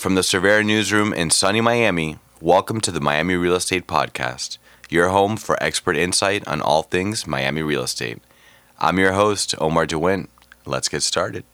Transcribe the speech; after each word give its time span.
From 0.00 0.14
the 0.14 0.22
Cervera 0.22 0.64
newsroom 0.64 1.12
in 1.12 1.28
sunny 1.28 1.60
Miami, 1.60 2.16
welcome 2.40 2.80
to 2.80 2.90
the 2.90 3.02
Miami 3.02 3.34
Real 3.34 3.54
Estate 3.54 3.86
Podcast, 3.86 4.56
your 4.88 5.10
home 5.10 5.36
for 5.36 5.62
expert 5.62 5.94
insight 5.94 6.48
on 6.48 6.62
all 6.62 6.84
things 6.84 7.26
Miami 7.26 7.60
real 7.60 7.82
estate. 7.82 8.22
I'm 8.78 8.98
your 8.98 9.12
host, 9.12 9.54
Omar 9.58 9.86
DeWint. 9.86 10.28
Let's 10.64 10.88
get 10.88 11.02
started. 11.02 11.44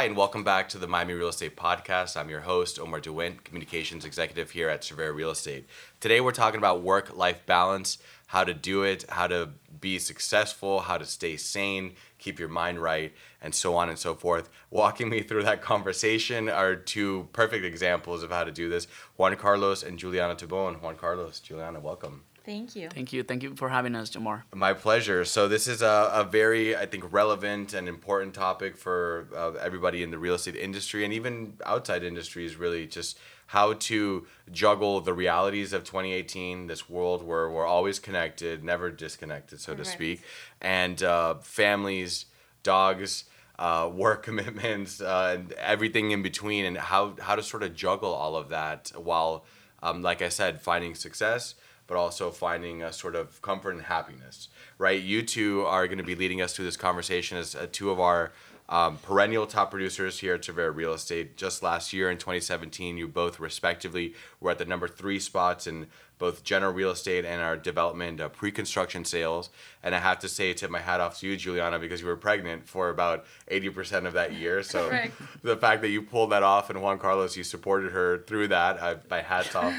Hi, 0.00 0.06
and 0.06 0.16
welcome 0.16 0.44
back 0.44 0.70
to 0.70 0.78
the 0.78 0.86
Miami 0.86 1.12
Real 1.12 1.28
Estate 1.28 1.58
Podcast. 1.58 2.16
I'm 2.16 2.30
your 2.30 2.40
host, 2.40 2.78
Omar 2.78 3.02
DeWint, 3.02 3.44
Communications 3.44 4.06
Executive 4.06 4.50
here 4.50 4.70
at 4.70 4.80
Cervera 4.80 5.14
Real 5.14 5.30
Estate. 5.30 5.66
Today, 6.00 6.22
we're 6.22 6.32
talking 6.32 6.56
about 6.56 6.80
work 6.80 7.14
life 7.14 7.44
balance, 7.44 7.98
how 8.28 8.42
to 8.42 8.54
do 8.54 8.82
it, 8.82 9.04
how 9.10 9.26
to 9.26 9.50
be 9.78 9.98
successful, 9.98 10.80
how 10.80 10.96
to 10.96 11.04
stay 11.04 11.36
sane, 11.36 11.96
keep 12.18 12.38
your 12.38 12.48
mind 12.48 12.80
right, 12.80 13.12
and 13.42 13.54
so 13.54 13.76
on 13.76 13.90
and 13.90 13.98
so 13.98 14.14
forth. 14.14 14.48
Walking 14.70 15.10
me 15.10 15.20
through 15.20 15.42
that 15.42 15.60
conversation 15.60 16.48
are 16.48 16.76
two 16.76 17.28
perfect 17.34 17.66
examples 17.66 18.22
of 18.22 18.30
how 18.30 18.44
to 18.44 18.50
do 18.50 18.70
this 18.70 18.86
Juan 19.18 19.36
Carlos 19.36 19.82
and 19.82 19.98
Juliana 19.98 20.34
Tobon. 20.34 20.80
Juan 20.80 20.96
Carlos, 20.96 21.40
Juliana, 21.40 21.78
welcome. 21.78 22.22
Thank 22.44 22.74
you. 22.74 22.88
Thank 22.88 23.12
you. 23.12 23.22
Thank 23.22 23.42
you 23.42 23.54
for 23.54 23.68
having 23.68 23.94
us, 23.94 24.10
Jamar. 24.10 24.42
My 24.54 24.72
pleasure. 24.72 25.24
So 25.24 25.46
this 25.46 25.68
is 25.68 25.82
a, 25.82 26.10
a 26.12 26.24
very, 26.24 26.74
I 26.76 26.86
think, 26.86 27.12
relevant 27.12 27.74
and 27.74 27.88
important 27.88 28.34
topic 28.34 28.76
for 28.76 29.28
uh, 29.36 29.52
everybody 29.60 30.02
in 30.02 30.10
the 30.10 30.18
real 30.18 30.34
estate 30.34 30.56
industry 30.56 31.04
and 31.04 31.12
even 31.12 31.54
outside 31.66 32.02
industries. 32.02 32.56
Really, 32.56 32.86
just 32.86 33.18
how 33.48 33.74
to 33.74 34.26
juggle 34.52 35.00
the 35.00 35.12
realities 35.12 35.72
of 35.72 35.84
2018, 35.84 36.66
this 36.66 36.88
world 36.88 37.22
where 37.22 37.50
we're 37.50 37.66
always 37.66 37.98
connected, 37.98 38.64
never 38.64 38.90
disconnected, 38.90 39.60
so 39.60 39.74
to 39.74 39.84
speak, 39.84 40.22
and 40.60 41.02
uh, 41.02 41.34
families, 41.36 42.26
dogs. 42.62 43.24
Uh, 43.58 43.90
work 43.92 44.22
commitments 44.28 45.02
uh, 45.02 45.36
and 45.38 45.52
everything 45.52 46.12
in 46.12 46.22
between, 46.22 46.64
and 46.64 46.78
how 46.78 47.14
how 47.20 47.36
to 47.36 47.42
sort 47.42 47.62
of 47.62 47.74
juggle 47.74 48.10
all 48.14 48.34
of 48.34 48.48
that 48.48 48.90
while, 48.96 49.44
um, 49.82 50.00
like 50.00 50.22
I 50.22 50.30
said, 50.30 50.62
finding 50.62 50.94
success, 50.94 51.56
but 51.90 51.98
also 51.98 52.30
finding 52.30 52.84
a 52.84 52.92
sort 52.92 53.16
of 53.16 53.42
comfort 53.42 53.72
and 53.72 53.82
happiness, 53.82 54.46
right? 54.78 55.02
You 55.02 55.22
two 55.22 55.66
are 55.66 55.88
going 55.88 55.98
to 55.98 56.04
be 56.04 56.14
leading 56.14 56.40
us 56.40 56.54
through 56.54 56.66
this 56.66 56.76
conversation 56.76 57.36
as 57.36 57.56
uh, 57.56 57.66
two 57.72 57.90
of 57.90 57.98
our 57.98 58.30
um, 58.68 58.98
perennial 58.98 59.44
top 59.44 59.72
producers 59.72 60.20
here 60.20 60.34
at 60.34 60.42
Cervera 60.42 60.72
Real 60.72 60.92
Estate. 60.92 61.36
Just 61.36 61.64
last 61.64 61.92
year 61.92 62.08
in 62.08 62.16
2017, 62.16 62.96
you 62.96 63.08
both 63.08 63.40
respectively 63.40 64.14
were 64.38 64.52
at 64.52 64.58
the 64.58 64.64
number 64.64 64.86
three 64.86 65.18
spots 65.18 65.66
in 65.66 65.88
both 66.20 66.44
general 66.44 66.72
real 66.72 66.90
estate 66.90 67.24
and 67.24 67.40
our 67.40 67.56
development 67.56 68.20
uh, 68.20 68.28
pre-construction 68.28 69.04
sales. 69.04 69.48
And 69.82 69.94
I 69.94 69.98
have 69.98 70.18
to 70.20 70.28
say, 70.28 70.52
tip 70.52 70.70
my 70.70 70.78
hat 70.78 71.00
off 71.00 71.18
to 71.20 71.26
you, 71.26 71.36
Juliana, 71.36 71.78
because 71.78 72.02
you 72.02 72.06
were 72.06 72.16
pregnant 72.16 72.68
for 72.68 72.90
about 72.90 73.24
80% 73.50 74.06
of 74.06 74.12
that 74.12 74.34
year. 74.34 74.62
So 74.62 74.90
Correct. 74.90 75.14
the 75.42 75.56
fact 75.56 75.80
that 75.80 75.88
you 75.88 76.02
pulled 76.02 76.30
that 76.32 76.42
off, 76.42 76.68
and 76.68 76.80
Juan 76.82 76.98
Carlos, 76.98 77.36
you 77.38 77.42
supported 77.42 77.92
her 77.92 78.18
through 78.18 78.48
that. 78.48 78.80
I, 78.82 78.96
my 79.08 79.22
hats 79.22 79.54
off 79.54 79.74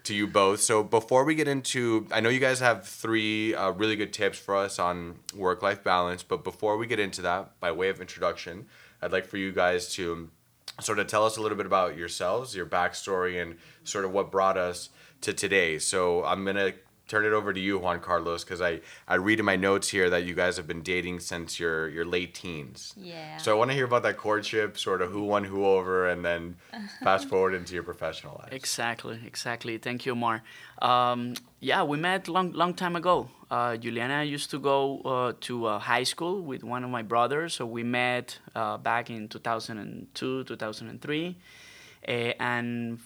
to 0.04 0.14
you 0.14 0.26
both. 0.26 0.60
So 0.60 0.84
before 0.84 1.24
we 1.24 1.34
get 1.34 1.48
into, 1.48 2.06
I 2.12 2.20
know 2.20 2.28
you 2.28 2.40
guys 2.40 2.60
have 2.60 2.86
three 2.86 3.54
uh, 3.54 3.70
really 3.70 3.96
good 3.96 4.12
tips 4.12 4.38
for 4.38 4.54
us 4.54 4.78
on 4.78 5.16
work-life 5.34 5.82
balance. 5.82 6.22
But 6.22 6.44
before 6.44 6.76
we 6.76 6.86
get 6.86 7.00
into 7.00 7.22
that, 7.22 7.58
by 7.58 7.72
way 7.72 7.88
of 7.88 8.02
introduction, 8.02 8.66
I'd 9.00 9.12
like 9.12 9.24
for 9.24 9.38
you 9.38 9.50
guys 9.50 9.88
to 9.94 10.28
sort 10.80 10.98
of 10.98 11.06
tell 11.06 11.24
us 11.24 11.36
a 11.36 11.42
little 11.42 11.56
bit 11.56 11.66
about 11.66 11.96
yourselves, 11.96 12.54
your 12.54 12.66
backstory, 12.66 13.40
and 13.40 13.56
sort 13.84 14.04
of 14.04 14.12
what 14.12 14.30
brought 14.30 14.56
us 14.56 14.90
to 15.22 15.32
today. 15.32 15.78
So 15.78 16.24
I'm 16.24 16.44
gonna 16.44 16.72
turn 17.08 17.24
it 17.24 17.32
over 17.32 17.52
to 17.52 17.60
you, 17.60 17.78
Juan 17.78 18.00
Carlos, 18.00 18.44
because 18.44 18.60
I, 18.60 18.80
I 19.06 19.14
read 19.14 19.38
in 19.38 19.44
my 19.44 19.56
notes 19.56 19.88
here 19.88 20.10
that 20.10 20.24
you 20.24 20.34
guys 20.34 20.56
have 20.56 20.66
been 20.66 20.82
dating 20.82 21.20
since 21.20 21.60
your 21.60 21.88
your 21.88 22.04
late 22.04 22.34
teens. 22.34 22.94
Yeah. 22.96 23.36
So 23.38 23.52
I 23.52 23.58
want 23.58 23.70
to 23.70 23.74
hear 23.74 23.84
about 23.84 24.02
that 24.02 24.16
courtship, 24.16 24.78
sort 24.78 25.02
of 25.02 25.10
who 25.10 25.22
won 25.22 25.44
who 25.44 25.64
over, 25.64 26.08
and 26.08 26.24
then 26.24 26.56
fast 27.02 27.28
forward 27.28 27.54
into 27.54 27.74
your 27.74 27.82
professional 27.82 28.40
life. 28.42 28.52
Exactly, 28.52 29.20
exactly. 29.24 29.78
Thank 29.78 30.06
you, 30.06 30.12
Omar. 30.12 30.42
Um, 30.82 31.34
yeah, 31.60 31.82
we 31.82 31.96
met 31.96 32.28
long, 32.28 32.52
long 32.52 32.74
time 32.74 32.96
ago. 32.96 33.28
Uh, 33.50 33.76
Juliana 33.76 34.24
used 34.24 34.50
to 34.50 34.58
go 34.58 35.00
uh, 35.02 35.32
to 35.40 35.66
uh, 35.66 35.78
high 35.78 36.02
school 36.02 36.42
with 36.42 36.64
one 36.64 36.82
of 36.82 36.90
my 36.90 37.02
brothers, 37.02 37.54
so 37.54 37.64
we 37.64 37.84
met 37.84 38.38
uh, 38.54 38.76
back 38.76 39.08
in 39.08 39.28
2002, 39.28 40.44
2003, 40.44 41.36
uh, 42.08 42.10
and 42.40 42.98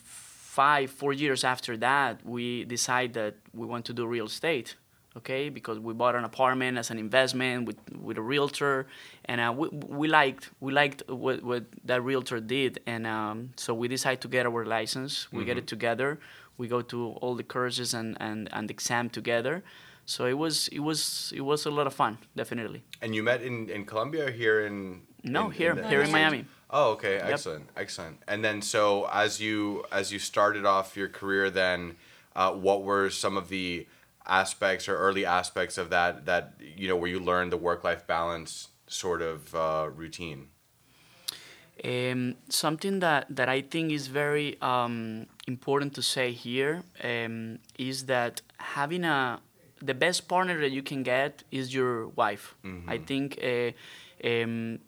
five, 0.51 0.91
four 0.91 1.13
years 1.13 1.45
after 1.45 1.77
that, 1.77 2.13
we 2.27 2.65
decided 2.65 3.15
that 3.15 3.35
we 3.55 3.65
want 3.73 3.85
to 3.85 3.93
do 3.93 4.05
real 4.07 4.27
estate. 4.27 4.75
Okay, 5.17 5.49
because 5.49 5.77
we 5.81 5.93
bought 5.93 6.15
an 6.15 6.25
apartment 6.25 6.79
as 6.79 6.89
an 6.93 6.99
investment 6.99 7.67
with, 7.67 7.79
with 8.01 8.17
a 8.17 8.23
realtor, 8.23 8.87
and 9.25 9.41
uh, 9.41 9.53
we, 9.61 9.67
we 10.01 10.07
liked 10.07 10.51
we 10.61 10.71
liked 10.73 11.03
what, 11.09 11.43
what 11.43 11.65
that 11.85 12.01
realtor 12.11 12.39
did, 12.39 12.79
and 12.87 13.09
um, 13.09 13.51
so 13.57 13.75
we 13.75 13.89
decided 13.89 14.21
to 14.21 14.29
get 14.29 14.47
our 14.47 14.65
license. 14.65 15.13
We 15.33 15.45
get 15.45 15.59
it 15.59 15.67
together. 15.67 16.21
We 16.59 16.69
go 16.69 16.81
to 16.93 16.99
all 17.21 17.35
the 17.35 17.49
courses 17.57 17.93
and, 17.93 18.17
and, 18.21 18.49
and 18.53 18.71
exam 18.71 19.11
together. 19.11 19.65
So 20.07 20.27
it 20.27 20.39
was 20.45 20.69
it 20.69 20.83
was 20.89 21.33
it 21.35 21.45
was 21.51 21.67
a 21.67 21.73
lot 21.79 21.87
of 21.87 21.95
fun, 21.95 22.19
definitely. 22.37 22.81
And 23.03 23.15
you 23.17 23.23
met 23.25 23.43
in, 23.43 23.69
in 23.69 23.85
Colombia 23.85 24.27
or 24.29 24.31
here 24.31 24.67
in 24.69 25.03
No, 25.23 25.47
in- 25.47 25.53
here 25.53 25.75
the 25.75 25.89
here 25.89 26.03
in 26.03 26.11
Miami. 26.11 26.45
Oh, 26.73 26.93
okay, 26.93 27.19
excellent, 27.19 27.69
excellent. 27.77 28.23
And 28.29 28.45
then, 28.45 28.63
so 28.63 29.09
as 29.13 29.41
you 29.41 29.85
as 29.91 30.13
you 30.13 30.19
started 30.19 30.65
off 30.65 30.97
your 30.97 31.09
career, 31.09 31.51
then 31.51 31.97
uh, 32.37 32.53
what 32.53 32.83
were 32.83 33.11
some 33.11 33.37
of 33.37 33.49
the 33.49 33.87
aspects 34.27 34.89
or 34.89 34.97
early 34.97 35.27
aspects 35.27 35.79
of 35.79 35.91
that 35.91 36.27
that 36.27 36.55
you 36.61 36.87
know 36.89 36.97
where 36.97 37.11
you 37.11 37.19
learned 37.19 37.51
the 37.51 37.57
work 37.57 37.83
life 37.83 38.07
balance 38.07 38.69
sort 38.87 39.23
of 39.23 39.55
uh, 39.55 39.89
routine? 39.95 40.49
Um, 41.83 42.35
something 42.51 43.01
that, 43.01 43.25
that 43.31 43.49
I 43.49 43.63
think 43.63 43.91
is 43.91 44.07
very 44.09 44.61
um, 44.61 45.27
important 45.47 45.95
to 45.95 46.03
say 46.03 46.33
here 46.33 46.83
um, 47.03 47.59
is 47.79 48.05
that 48.05 48.43
having 48.59 49.05
a 49.05 49.41
the 49.81 49.95
best 49.95 50.29
partner 50.29 50.61
that 50.61 50.71
you 50.71 50.83
can 50.83 51.03
get 51.03 51.43
is 51.51 51.73
your 51.73 52.09
wife. 52.09 52.55
I 52.87 52.99
think 52.99 53.39
uh, 53.43 53.73
um, 54.29 54.79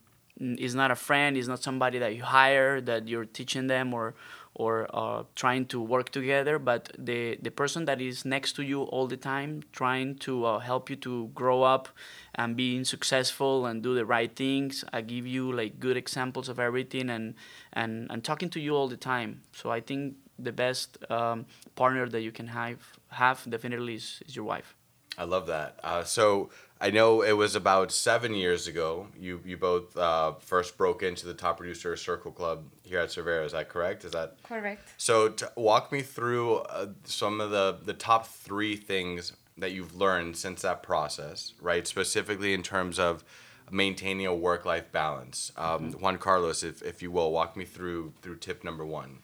is 0.58 0.74
not 0.74 0.90
a 0.90 0.96
friend, 0.96 1.36
is 1.36 1.48
not 1.48 1.62
somebody 1.62 1.98
that 1.98 2.14
you 2.16 2.22
hire 2.22 2.80
that 2.80 3.08
you're 3.08 3.24
teaching 3.24 3.66
them 3.68 3.94
or 3.94 4.14
or 4.54 4.86
uh, 4.92 5.22
trying 5.34 5.64
to 5.64 5.80
work 5.80 6.10
together, 6.10 6.58
but 6.58 6.90
the 6.98 7.38
the 7.40 7.50
person 7.50 7.86
that 7.86 8.00
is 8.00 8.24
next 8.24 8.52
to 8.56 8.62
you 8.62 8.82
all 8.82 9.06
the 9.06 9.16
time, 9.16 9.62
trying 9.72 10.14
to 10.16 10.44
uh, 10.44 10.58
help 10.58 10.90
you 10.90 10.96
to 10.96 11.30
grow 11.34 11.62
up 11.62 11.88
and 12.34 12.56
being 12.56 12.84
successful 12.84 13.66
and 13.66 13.82
do 13.82 13.94
the 13.94 14.04
right 14.04 14.34
things. 14.36 14.84
I 14.92 15.00
give 15.00 15.26
you 15.26 15.52
like 15.52 15.80
good 15.80 15.96
examples 15.96 16.48
of 16.48 16.58
everything 16.58 17.08
and 17.08 17.34
and 17.72 18.10
and 18.10 18.22
talking 18.22 18.50
to 18.50 18.60
you 18.60 18.76
all 18.76 18.88
the 18.88 18.96
time. 19.14 19.40
So 19.52 19.70
I 19.70 19.80
think 19.80 20.16
the 20.38 20.52
best 20.52 20.98
um, 21.10 21.46
partner 21.76 22.08
that 22.08 22.20
you 22.20 22.32
can 22.32 22.48
have 22.48 22.78
have 23.08 23.38
definitely 23.48 23.94
is, 23.94 24.22
is 24.26 24.36
your 24.36 24.44
wife. 24.44 24.74
I 25.18 25.24
love 25.24 25.46
that. 25.48 25.78
Uh, 25.82 26.04
so 26.04 26.50
I 26.80 26.90
know 26.90 27.22
it 27.22 27.32
was 27.32 27.54
about 27.54 27.92
seven 27.92 28.34
years 28.34 28.66
ago. 28.66 29.06
You 29.18 29.40
you 29.44 29.56
both 29.56 29.96
uh, 29.96 30.32
first 30.40 30.76
broke 30.76 31.02
into 31.02 31.26
the 31.26 31.34
top 31.34 31.58
producer 31.58 31.96
circle 31.96 32.32
club 32.32 32.64
here 32.82 32.98
at 32.98 33.10
Cervera. 33.10 33.44
Is 33.44 33.52
that 33.52 33.68
correct? 33.68 34.04
Is 34.04 34.12
that 34.12 34.42
Correct. 34.42 34.80
So 34.96 35.28
to 35.28 35.52
walk 35.56 35.92
me 35.92 36.02
through 36.02 36.56
uh, 36.56 36.86
some 37.04 37.40
of 37.40 37.50
the 37.50 37.78
the 37.84 37.94
top 37.94 38.26
three 38.26 38.76
things 38.76 39.32
that 39.58 39.72
you've 39.72 39.94
learned 39.94 40.36
since 40.36 40.62
that 40.62 40.82
process, 40.82 41.52
right? 41.60 41.86
Specifically 41.86 42.54
in 42.54 42.62
terms 42.62 42.98
of 42.98 43.22
maintaining 43.70 44.26
a 44.26 44.34
work 44.34 44.64
life 44.64 44.90
balance. 44.92 45.52
Um, 45.56 45.92
Juan 45.92 46.18
Carlos, 46.18 46.62
if, 46.62 46.82
if 46.82 47.02
you 47.02 47.10
will, 47.10 47.32
walk 47.32 47.56
me 47.56 47.64
through 47.64 48.12
through 48.22 48.36
tip 48.36 48.64
number 48.64 48.84
one. 48.84 49.18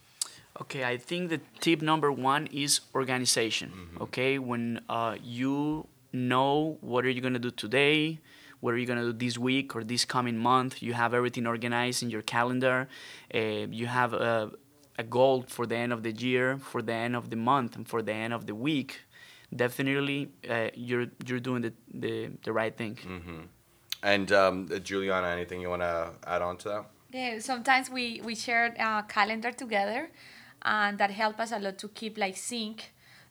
Okay, 0.60 0.84
I 0.84 0.96
think 0.96 1.30
the 1.30 1.40
tip 1.60 1.82
number 1.82 2.10
one 2.10 2.46
is 2.48 2.80
organization. 2.94 3.72
Okay, 4.00 4.38
when 4.38 4.80
uh, 4.88 5.16
you 5.22 5.86
know 6.12 6.78
what 6.80 7.04
are 7.04 7.10
you 7.10 7.20
gonna 7.20 7.38
do 7.38 7.50
today, 7.50 8.18
what 8.60 8.74
are 8.74 8.76
you 8.78 8.86
gonna 8.86 9.04
do 9.04 9.12
this 9.12 9.38
week 9.38 9.76
or 9.76 9.84
this 9.84 10.04
coming 10.04 10.36
month, 10.36 10.82
you 10.82 10.94
have 10.94 11.14
everything 11.14 11.46
organized 11.46 12.02
in 12.02 12.10
your 12.10 12.22
calendar. 12.22 12.88
Uh, 13.32 13.38
you 13.70 13.86
have 13.86 14.12
a, 14.14 14.50
a 14.98 15.04
goal 15.04 15.44
for 15.46 15.64
the 15.66 15.76
end 15.76 15.92
of 15.92 16.02
the 16.02 16.10
year, 16.12 16.58
for 16.58 16.82
the 16.82 16.92
end 16.92 17.14
of 17.14 17.30
the 17.30 17.36
month, 17.36 17.76
and 17.76 17.86
for 17.88 18.02
the 18.02 18.12
end 18.12 18.32
of 18.32 18.46
the 18.46 18.54
week. 18.54 19.02
Definitely, 19.54 20.28
uh, 20.50 20.68
you're 20.74 21.06
you're 21.24 21.40
doing 21.40 21.62
the, 21.62 21.72
the, 21.94 22.30
the 22.42 22.52
right 22.52 22.76
thing. 22.76 22.98
And 24.02 24.30
um, 24.32 24.68
Juliana, 24.82 25.28
anything 25.28 25.60
you 25.60 25.70
want 25.70 25.82
to 25.82 26.10
add 26.26 26.42
on 26.42 26.56
to 26.58 26.68
that? 26.68 26.84
Yeah, 27.10 27.38
sometimes 27.38 27.88
we 27.90 28.20
we 28.22 28.34
share 28.34 28.66
a 28.78 29.04
calendar 29.08 29.50
together, 29.50 30.10
and 30.76 30.92
that 31.00 31.10
help 31.22 31.36
us 31.44 31.50
a 31.52 31.58
lot 31.58 31.76
to 31.78 31.88
keep 32.00 32.14
like 32.24 32.36
sync. 32.36 32.78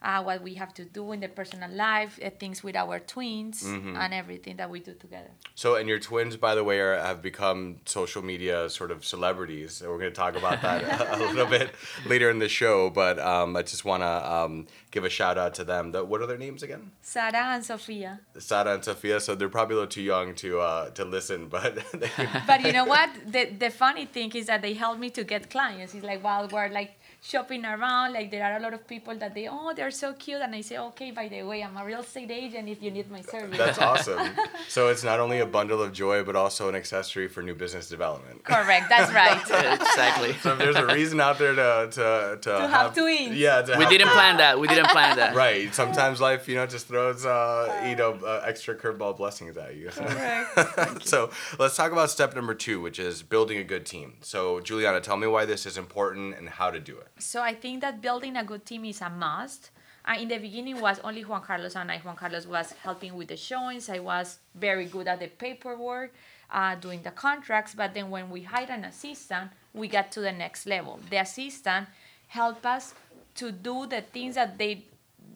uh, 0.09 0.21
what 0.27 0.39
we 0.47 0.53
have 0.61 0.71
to 0.79 0.83
do 0.85 1.03
in 1.13 1.19
the 1.25 1.27
personal 1.39 1.71
life, 1.85 2.13
uh, 2.23 2.29
things 2.43 2.57
with 2.65 2.75
our 2.83 2.97
twins, 3.13 3.63
and 4.01 4.11
everything 4.21 4.55
that 4.61 4.69
we 4.73 4.79
do 4.89 4.93
together. 5.05 5.31
So, 5.55 5.67
and 5.79 5.85
your 5.91 6.01
twins, 6.09 6.33
by 6.37 6.53
the 6.53 6.63
way, 6.69 6.77
are, 6.85 6.95
have 7.09 7.19
become 7.31 7.59
social 7.97 8.21
media 8.31 8.69
sort 8.69 8.91
of 8.95 8.99
celebrities. 9.03 9.81
And 9.81 9.89
we're 9.89 10.01
going 10.03 10.13
to 10.15 10.19
talk 10.25 10.35
about 10.43 10.57
that 10.61 10.79
a, 10.83 11.15
a 11.15 11.17
little 11.33 11.51
bit 11.57 11.67
later 12.05 12.27
in 12.29 12.37
the 12.45 12.51
show. 12.61 12.91
But 13.01 13.15
um, 13.33 13.49
I 13.59 13.63
just 13.73 13.85
want 13.85 14.01
to 14.03 14.13
um, 14.35 14.67
give 14.91 15.03
a 15.03 15.09
shout 15.19 15.37
out 15.43 15.53
to 15.59 15.63
them. 15.71 15.83
The, 15.93 15.99
what 16.09 16.21
are 16.21 16.27
their 16.31 16.37
names 16.47 16.61
again? 16.67 16.83
Sarah 17.01 17.45
and 17.55 17.65
Sofia. 17.65 18.11
Sara 18.37 18.75
and 18.75 18.83
Sofia. 18.89 19.19
So 19.19 19.29
they're 19.37 19.55
probably 19.57 19.73
a 19.77 19.79
little 19.79 19.95
too 19.99 20.03
young 20.15 20.27
to 20.43 20.49
uh, 20.69 20.89
to 20.97 21.03
listen, 21.05 21.39
but 21.55 21.71
But 22.49 22.59
you 22.65 22.71
know 22.77 22.85
what? 22.95 23.09
The 23.35 23.43
the 23.63 23.71
funny 23.83 24.05
thing 24.15 24.29
is 24.39 24.45
that 24.51 24.61
they 24.61 24.73
help 24.85 24.95
me 24.99 25.09
to 25.17 25.23
get 25.33 25.41
clients. 25.55 25.91
It's 25.95 26.05
like 26.11 26.21
while 26.23 26.47
we're 26.55 26.69
like 26.81 26.93
shopping 27.21 27.65
around, 27.65 28.13
like 28.13 28.31
there 28.31 28.43
are 28.43 28.57
a 28.57 28.59
lot 28.59 28.73
of 28.73 28.87
people 28.87 29.15
that 29.17 29.33
they 29.33 29.47
oh 29.49 29.73
they're 29.75 29.91
so 29.91 30.13
cute, 30.13 30.41
and 30.41 30.53
I 30.55 30.61
say 30.61 30.77
okay 30.77 31.11
by 31.11 31.27
the 31.27 31.43
way 31.43 31.61
I'm 31.63 31.75
a 31.75 31.83
real 31.85 31.99
estate 32.01 32.31
agent 32.31 32.69
if 32.69 32.81
you 32.81 32.91
need 32.91 33.09
my 33.11 33.21
service. 33.21 33.57
That's 33.57 33.79
awesome. 33.79 34.29
So 34.69 34.89
it's 34.89 35.03
not 35.03 35.19
only 35.19 35.39
a 35.39 35.45
bundle 35.45 35.81
of 35.81 35.93
joy, 35.93 36.23
but 36.23 36.35
also 36.35 36.67
an 36.69 36.75
accessory 36.75 37.27
for 37.27 37.41
new 37.41 37.55
business 37.55 37.87
development. 37.89 38.43
Correct. 38.43 38.89
That's 38.89 39.11
right. 39.13 39.41
exactly. 39.81 40.33
So 40.41 40.53
if 40.53 40.57
there's 40.59 40.75
a 40.75 40.85
reason 40.85 41.19
out 41.21 41.37
there 41.39 41.55
to 41.55 41.89
to 41.91 42.37
to, 42.41 42.49
To 42.59 42.67
have 42.67 42.93
twins. 42.93 43.35
yeah, 43.35 43.61
to 43.61 43.77
we 43.77 43.83
have- 43.83 43.89
didn't 43.91 44.09
plan 44.09 44.37
that. 44.37 44.59
We 44.59 44.67
didn't 44.67 44.89
plan 44.89 45.15
that. 45.17 45.35
Right. 45.35 45.73
Sometimes 45.73 46.19
life, 46.21 46.47
you 46.47 46.55
know, 46.55 46.65
just 46.67 46.87
throws 46.87 47.25
uh, 47.25 47.85
you 47.89 47.95
know 47.95 48.13
uh, 48.25 48.41
extra 48.45 48.75
curveball 48.75 49.17
blessings 49.17 49.57
at 49.57 49.75
you. 49.75 49.89
Correct. 49.89 51.07
so 51.07 51.29
let's 51.59 51.75
talk 51.75 51.91
about 51.91 52.09
step 52.09 52.35
number 52.35 52.53
two, 52.53 52.79
which 52.81 52.99
is 52.99 53.23
building 53.23 53.57
a 53.57 53.63
good 53.63 53.85
team. 53.85 54.15
So 54.21 54.59
Juliana, 54.59 55.01
tell 55.01 55.17
me 55.17 55.27
why 55.27 55.45
this 55.45 55.65
is 55.65 55.77
important 55.77 56.37
and 56.37 56.49
how 56.49 56.69
to 56.71 56.79
do 56.79 56.97
it. 56.97 57.06
So 57.19 57.41
I 57.41 57.53
think 57.53 57.81
that 57.81 58.01
building 58.01 58.35
a 58.35 58.43
good 58.43 58.65
team 58.65 58.85
is 58.85 59.01
a 59.01 59.09
must. 59.09 59.71
Uh, 60.05 60.15
in 60.19 60.27
the 60.29 60.37
beginning 60.37 60.79
was 60.79 60.99
only 61.03 61.23
Juan 61.23 61.41
Carlos 61.41 61.75
and 61.75 61.91
I. 61.91 61.99
Juan 61.99 62.15
Carlos 62.15 62.47
was 62.47 62.71
helping 62.83 63.15
with 63.15 63.27
the 63.27 63.37
showings. 63.37 63.89
I 63.89 63.99
was 63.99 64.39
very 64.55 64.85
good 64.85 65.07
at 65.07 65.19
the 65.19 65.27
paperwork, 65.27 66.13
uh, 66.49 66.75
doing 66.75 67.01
the 67.03 67.11
contracts. 67.11 67.75
But 67.75 67.93
then 67.93 68.09
when 68.09 68.29
we 68.29 68.43
hired 68.43 68.69
an 68.69 68.85
assistant, 68.85 69.51
we 69.73 69.87
got 69.87 70.11
to 70.13 70.21
the 70.21 70.31
next 70.31 70.65
level. 70.65 70.99
The 71.09 71.17
assistant 71.17 71.87
helped 72.27 72.65
us 72.65 72.93
to 73.35 73.51
do 73.51 73.85
the 73.85 74.01
things 74.01 74.35
that 74.35 74.57
they 74.57 74.85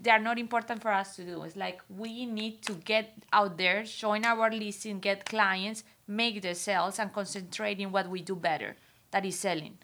they 0.03 0.09
are 0.09 0.19
not 0.19 0.39
important 0.39 0.81
for 0.81 0.91
us 0.91 1.15
to 1.15 1.23
do. 1.23 1.43
It's 1.43 1.55
like 1.55 1.81
we 1.95 2.25
need 2.25 2.63
to 2.63 2.73
get 2.73 3.13
out 3.31 3.57
there, 3.57 3.85
showing 3.85 4.25
our 4.25 4.49
listing, 4.49 4.99
get 4.99 5.25
clients, 5.25 5.83
make 6.07 6.41
the 6.41 6.55
sales, 6.55 6.97
and 6.97 7.13
concentrate 7.13 7.79
in 7.79 7.91
what 7.91 8.09
we 8.09 8.21
do 8.21 8.35
better. 8.35 8.75
That 9.11 9.25
is 9.25 9.37
selling. 9.37 9.77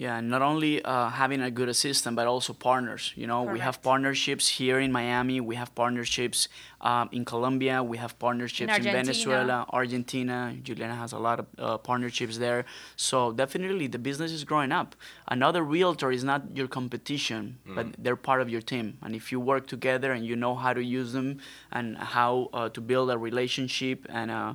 Yeah, 0.00 0.16
and 0.16 0.30
not 0.30 0.40
only 0.40 0.82
uh, 0.82 1.10
having 1.10 1.42
a 1.42 1.50
good 1.50 1.68
assistant, 1.68 2.16
but 2.16 2.26
also 2.26 2.54
partners. 2.54 3.12
You 3.16 3.26
know, 3.26 3.42
we 3.42 3.58
have 3.58 3.82
partnerships 3.82 4.48
here 4.48 4.80
in 4.80 4.90
Miami. 4.90 5.42
We 5.42 5.56
have 5.56 5.74
partnerships 5.74 6.48
um, 6.80 7.10
in 7.12 7.26
Colombia. 7.26 7.82
We 7.82 7.98
have 7.98 8.18
partnerships 8.18 8.60
in, 8.60 8.70
Argentina. 8.70 9.02
Venezuela, 9.02 9.66
Argentina. 9.68 10.56
Juliana 10.62 10.94
has 10.94 11.12
a 11.12 11.18
lot 11.18 11.40
of 11.40 11.46
uh, 11.58 11.76
partnerships 11.76 12.38
there. 12.38 12.64
So 12.96 13.30
definitely, 13.32 13.88
the 13.88 13.98
business 13.98 14.32
is 14.32 14.42
growing 14.42 14.72
up. 14.72 14.96
Another 15.28 15.62
realtor 15.62 16.10
is 16.10 16.24
not 16.24 16.56
your 16.56 16.66
competition, 16.66 17.58
but 17.66 17.88
they're 17.98 18.16
part 18.16 18.40
of 18.40 18.48
your 18.48 18.62
team. 18.62 18.96
And 19.02 19.14
if 19.14 19.30
you 19.30 19.38
work 19.38 19.66
together 19.66 20.12
and 20.12 20.24
you 20.24 20.34
know 20.34 20.54
how 20.54 20.72
to 20.72 20.82
use 20.82 21.12
them 21.12 21.40
and 21.72 21.98
how 21.98 22.48
uh, 22.54 22.70
to 22.70 22.80
build 22.80 23.10
a 23.10 23.18
relationship, 23.18 24.06
and 24.08 24.30
uh, 24.30 24.54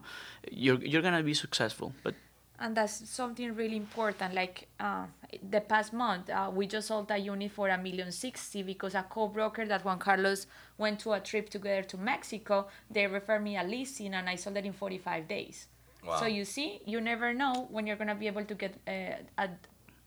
you're 0.49 0.81
you're 0.83 1.03
gonna 1.03 1.21
be 1.21 1.35
successful. 1.35 1.93
But 2.01 2.15
and 2.59 2.75
that's 2.77 3.09
something 3.09 3.53
really 3.55 3.75
important 3.77 4.33
like 4.33 4.67
uh, 4.79 5.05
the 5.49 5.61
past 5.61 5.93
month 5.93 6.29
uh, 6.29 6.49
we 6.53 6.65
just 6.67 6.87
sold 6.87 7.09
a 7.11 7.17
unit 7.17 7.51
for 7.51 7.69
a 7.69 7.77
million 7.77 8.11
sixty 8.11 8.63
because 8.63 8.95
a 8.95 9.03
co-broker 9.09 9.65
that 9.65 9.83
juan 9.83 9.99
carlos 9.99 10.47
went 10.77 10.99
to 10.99 11.11
a 11.13 11.19
trip 11.19 11.49
together 11.49 11.83
to 11.83 11.97
mexico 11.97 12.67
they 12.89 13.05
referred 13.07 13.43
me 13.43 13.57
a 13.57 13.63
listing 13.63 14.13
and 14.13 14.29
i 14.29 14.35
sold 14.35 14.55
it 14.57 14.65
in 14.65 14.73
45 14.73 15.27
days 15.27 15.67
Wow. 16.05 16.19
so 16.19 16.25
you 16.27 16.45
see 16.45 16.81
you 16.85 17.01
never 17.01 17.33
know 17.33 17.67
when 17.71 17.87
you're 17.87 17.95
going 17.95 18.09
to 18.09 18.15
be 18.15 18.27
able 18.27 18.45
to 18.45 18.53
get 18.53 18.75
uh, 18.87 19.15
a, 19.39 19.49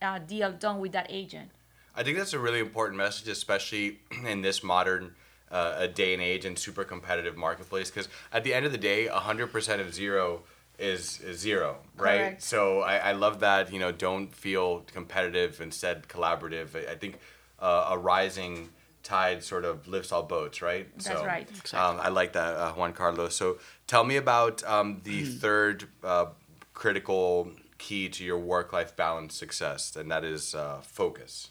a 0.00 0.20
deal 0.20 0.52
done 0.52 0.78
with 0.78 0.92
that 0.92 1.06
agent 1.10 1.50
I 1.96 2.04
think 2.04 2.16
that's 2.16 2.32
a 2.32 2.38
really 2.38 2.60
important 2.60 2.96
message, 2.96 3.26
especially 3.26 3.98
in 4.24 4.40
this 4.40 4.62
modern 4.62 5.16
uh, 5.50 5.74
a 5.78 5.88
day 5.88 6.14
and 6.14 6.22
age 6.22 6.44
and 6.44 6.56
super 6.56 6.84
competitive 6.84 7.36
marketplace. 7.36 7.90
Because 7.90 8.08
at 8.32 8.44
the 8.44 8.54
end 8.54 8.64
of 8.64 8.70
the 8.70 8.78
day, 8.78 9.08
100% 9.10 9.80
of 9.80 9.92
zero 9.92 10.44
is, 10.78 11.20
is 11.20 11.38
zero, 11.38 11.78
right? 11.96 12.18
Correct. 12.18 12.42
So 12.42 12.80
I, 12.80 12.96
I 12.96 13.12
love 13.12 13.40
that, 13.40 13.72
you 13.72 13.78
know, 13.78 13.92
don't 13.92 14.34
feel 14.34 14.84
competitive, 14.92 15.60
instead 15.60 16.08
collaborative. 16.08 16.74
I, 16.74 16.92
I 16.92 16.94
think 16.94 17.18
uh, 17.58 17.88
a 17.90 17.98
rising 17.98 18.68
tide 19.02 19.42
sort 19.42 19.64
of 19.64 19.88
lifts 19.88 20.12
all 20.12 20.22
boats, 20.22 20.62
right? 20.62 20.86
That's 20.94 21.06
so, 21.06 21.24
right. 21.24 21.48
Um, 21.74 21.98
I 22.00 22.08
like 22.08 22.32
that, 22.34 22.56
uh, 22.56 22.72
Juan 22.72 22.92
Carlos. 22.92 23.34
So 23.34 23.58
tell 23.86 24.04
me 24.04 24.16
about 24.16 24.62
um, 24.64 25.00
the 25.04 25.24
third 25.24 25.84
uh, 26.04 26.26
critical 26.74 27.50
key 27.78 28.08
to 28.08 28.24
your 28.24 28.38
work 28.38 28.72
life 28.72 28.94
balance 28.96 29.34
success, 29.34 29.96
and 29.96 30.10
that 30.10 30.24
is 30.24 30.54
uh, 30.54 30.80
focus. 30.82 31.50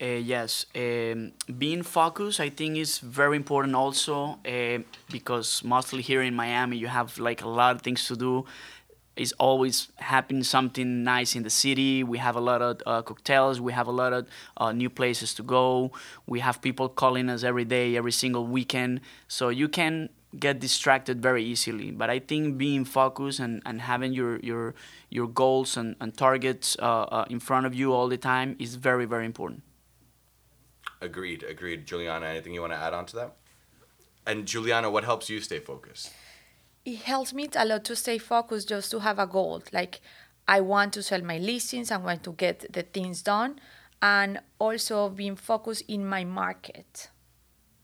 Uh, 0.00 0.06
yes, 0.06 0.66
um, 0.74 1.32
being 1.58 1.82
focused, 1.82 2.40
I 2.40 2.48
think, 2.50 2.76
is 2.76 2.98
very 2.98 3.36
important 3.36 3.74
also 3.74 4.38
uh, 4.46 4.78
because 5.10 5.62
mostly 5.64 6.02
here 6.02 6.22
in 6.22 6.34
Miami, 6.34 6.76
you 6.76 6.86
have 6.88 7.18
like 7.18 7.42
a 7.42 7.48
lot 7.48 7.76
of 7.76 7.82
things 7.82 8.06
to 8.08 8.16
do. 8.16 8.44
It's 9.16 9.32
always 9.32 9.88
happening 9.96 10.44
something 10.44 11.04
nice 11.04 11.36
in 11.36 11.42
the 11.42 11.50
city. 11.50 12.02
We 12.02 12.18
have 12.18 12.36
a 12.36 12.40
lot 12.40 12.62
of 12.62 12.80
uh, 12.86 13.02
cocktails. 13.02 13.60
We 13.60 13.72
have 13.72 13.86
a 13.86 13.90
lot 13.92 14.12
of 14.12 14.26
uh, 14.56 14.72
new 14.72 14.88
places 14.88 15.34
to 15.34 15.42
go. 15.42 15.92
We 16.26 16.40
have 16.40 16.62
people 16.62 16.88
calling 16.88 17.28
us 17.28 17.42
every 17.42 17.64
day, 17.64 17.96
every 17.96 18.12
single 18.12 18.46
weekend. 18.46 19.00
So 19.28 19.50
you 19.50 19.68
can 19.68 20.08
get 20.38 20.60
distracted 20.60 21.20
very 21.20 21.44
easily. 21.44 21.90
But 21.90 22.08
I 22.08 22.18
think 22.20 22.56
being 22.56 22.84
focused 22.84 23.40
and, 23.40 23.60
and 23.66 23.82
having 23.82 24.12
your 24.12 24.38
your 24.40 24.74
your 25.10 25.26
goals 25.26 25.76
and, 25.76 25.96
and 26.00 26.16
targets 26.16 26.76
uh, 26.80 27.02
uh, 27.02 27.24
in 27.28 27.40
front 27.40 27.66
of 27.66 27.74
you 27.74 27.92
all 27.92 28.08
the 28.08 28.16
time 28.18 28.56
is 28.58 28.76
very 28.76 29.04
very 29.06 29.26
important. 29.26 29.62
Agreed, 31.00 31.42
agreed. 31.42 31.86
Juliana, 31.86 32.26
anything 32.26 32.52
you 32.52 32.60
want 32.60 32.72
to 32.72 32.78
add 32.78 32.92
on 32.92 33.06
to 33.06 33.16
that? 33.16 33.36
And 34.26 34.46
Juliana, 34.46 34.90
what 34.90 35.04
helps 35.04 35.30
you 35.30 35.40
stay 35.40 35.58
focused? 35.58 36.12
it 36.84 36.96
helps 37.02 37.32
me 37.34 37.48
a 37.56 37.64
lot 37.64 37.84
to 37.84 37.94
stay 37.94 38.18
focused 38.18 38.68
just 38.68 38.90
to 38.90 39.00
have 39.00 39.18
a 39.18 39.26
goal 39.26 39.62
like 39.72 40.00
i 40.48 40.60
want 40.60 40.92
to 40.92 41.02
sell 41.02 41.22
my 41.22 41.38
listings 41.38 41.90
i 41.90 41.96
want 41.96 42.22
to 42.22 42.32
get 42.32 42.72
the 42.72 42.82
things 42.82 43.22
done 43.22 43.58
and 44.02 44.40
also 44.58 45.08
being 45.10 45.36
focused 45.36 45.82
in 45.88 46.06
my 46.06 46.24
market 46.24 47.10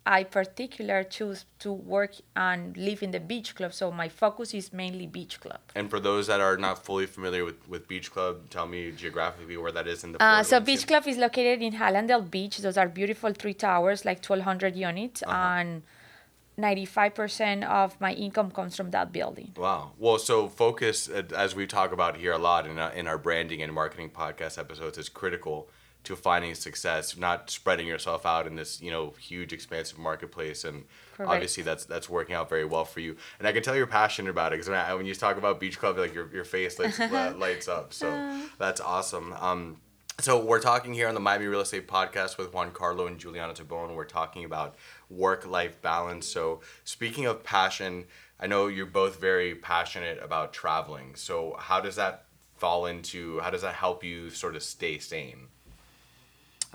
i 0.06 0.22
particular 0.22 1.02
choose 1.02 1.44
to 1.58 1.72
work 1.72 2.14
and 2.36 2.76
live 2.76 3.02
in 3.02 3.10
the 3.10 3.20
beach 3.20 3.54
club 3.54 3.74
so 3.74 3.90
my 3.90 4.08
focus 4.08 4.54
is 4.54 4.72
mainly 4.72 5.06
beach 5.06 5.40
club. 5.40 5.60
And 5.74 5.90
for 5.90 6.00
those 6.00 6.26
that 6.26 6.40
are 6.40 6.56
not 6.56 6.84
fully 6.84 7.06
familiar 7.06 7.44
with, 7.44 7.68
with 7.68 7.88
Beach 7.88 8.10
Club, 8.10 8.48
tell 8.50 8.66
me 8.66 8.92
geographically 8.92 9.56
where 9.56 9.72
that 9.72 9.86
is 9.86 10.04
in 10.04 10.12
the 10.12 10.22
uh, 10.22 10.42
so 10.42 10.60
beach 10.60 10.86
club 10.86 11.06
is 11.06 11.16
located 11.16 11.62
in 11.62 11.72
hallandale 11.74 12.28
beach. 12.30 12.58
Those 12.58 12.76
are 12.76 12.88
beautiful 12.88 13.32
three 13.32 13.54
towers 13.54 14.04
like 14.04 14.18
1200 14.18 14.76
units 14.76 15.22
and 15.26 15.82
95% 16.58 17.64
of 17.64 18.00
my 18.00 18.12
income 18.12 18.50
comes 18.50 18.76
from 18.76 18.90
that 18.90 19.12
building. 19.12 19.52
Wow. 19.56 19.92
Well, 19.98 20.18
so 20.18 20.48
focus, 20.48 21.08
as 21.08 21.54
we 21.54 21.66
talk 21.66 21.92
about 21.92 22.16
here 22.16 22.32
a 22.32 22.38
lot 22.38 22.66
in, 22.66 22.78
uh, 22.78 22.92
in 22.94 23.06
our 23.06 23.18
branding 23.18 23.60
and 23.62 23.72
marketing 23.72 24.10
podcast 24.10 24.58
episodes, 24.58 24.96
is 24.96 25.08
critical 25.10 25.68
to 26.06 26.16
finding 26.16 26.54
success, 26.54 27.16
not 27.16 27.50
spreading 27.50 27.86
yourself 27.86 28.24
out 28.24 28.46
in 28.46 28.56
this, 28.56 28.80
you 28.80 28.90
know, 28.90 29.12
huge, 29.18 29.52
expansive 29.52 29.98
marketplace. 29.98 30.64
And 30.64 30.84
Correct. 31.16 31.30
obviously, 31.30 31.62
that's 31.62 31.84
that's 31.84 32.08
working 32.08 32.34
out 32.34 32.48
very 32.48 32.64
well 32.64 32.84
for 32.84 33.00
you. 33.00 33.16
And 33.38 33.46
I 33.46 33.52
can 33.52 33.62
tell 33.62 33.76
you're 33.76 33.86
passionate 33.86 34.30
about 34.30 34.52
it 34.52 34.56
because 34.56 34.68
when, 34.68 34.96
when 34.98 35.06
you 35.06 35.14
talk 35.14 35.36
about 35.36 35.60
Beach 35.60 35.78
Club, 35.78 35.98
like 35.98 36.14
your, 36.14 36.32
your 36.32 36.44
face 36.44 36.78
lights, 36.78 36.98
lights 37.38 37.68
up. 37.68 37.92
So 37.92 38.40
that's 38.58 38.80
awesome. 38.80 39.34
Um, 39.38 39.76
so 40.20 40.42
we're 40.42 40.60
talking 40.60 40.94
here 40.94 41.08
on 41.08 41.14
the 41.14 41.20
Miami 41.20 41.46
Real 41.46 41.60
Estate 41.60 41.86
Podcast 41.86 42.38
with 42.38 42.54
Juan 42.54 42.70
Carlo 42.70 43.06
and 43.06 43.18
Juliana 43.18 43.52
Tobon. 43.52 43.94
We're 43.94 44.04
talking 44.04 44.44
about 44.44 44.76
work-life 45.10 45.82
balance. 45.82 46.26
So 46.26 46.62
speaking 46.84 47.26
of 47.26 47.44
passion, 47.44 48.06
I 48.40 48.46
know 48.46 48.68
you're 48.68 48.86
both 48.86 49.20
very 49.20 49.54
passionate 49.54 50.18
about 50.22 50.54
traveling. 50.54 51.16
So 51.16 51.56
how 51.58 51.80
does 51.80 51.96
that 51.96 52.26
fall 52.54 52.86
into? 52.86 53.40
How 53.40 53.50
does 53.50 53.62
that 53.62 53.74
help 53.74 54.02
you 54.02 54.30
sort 54.30 54.56
of 54.56 54.62
stay 54.62 54.98
sane? 54.98 55.48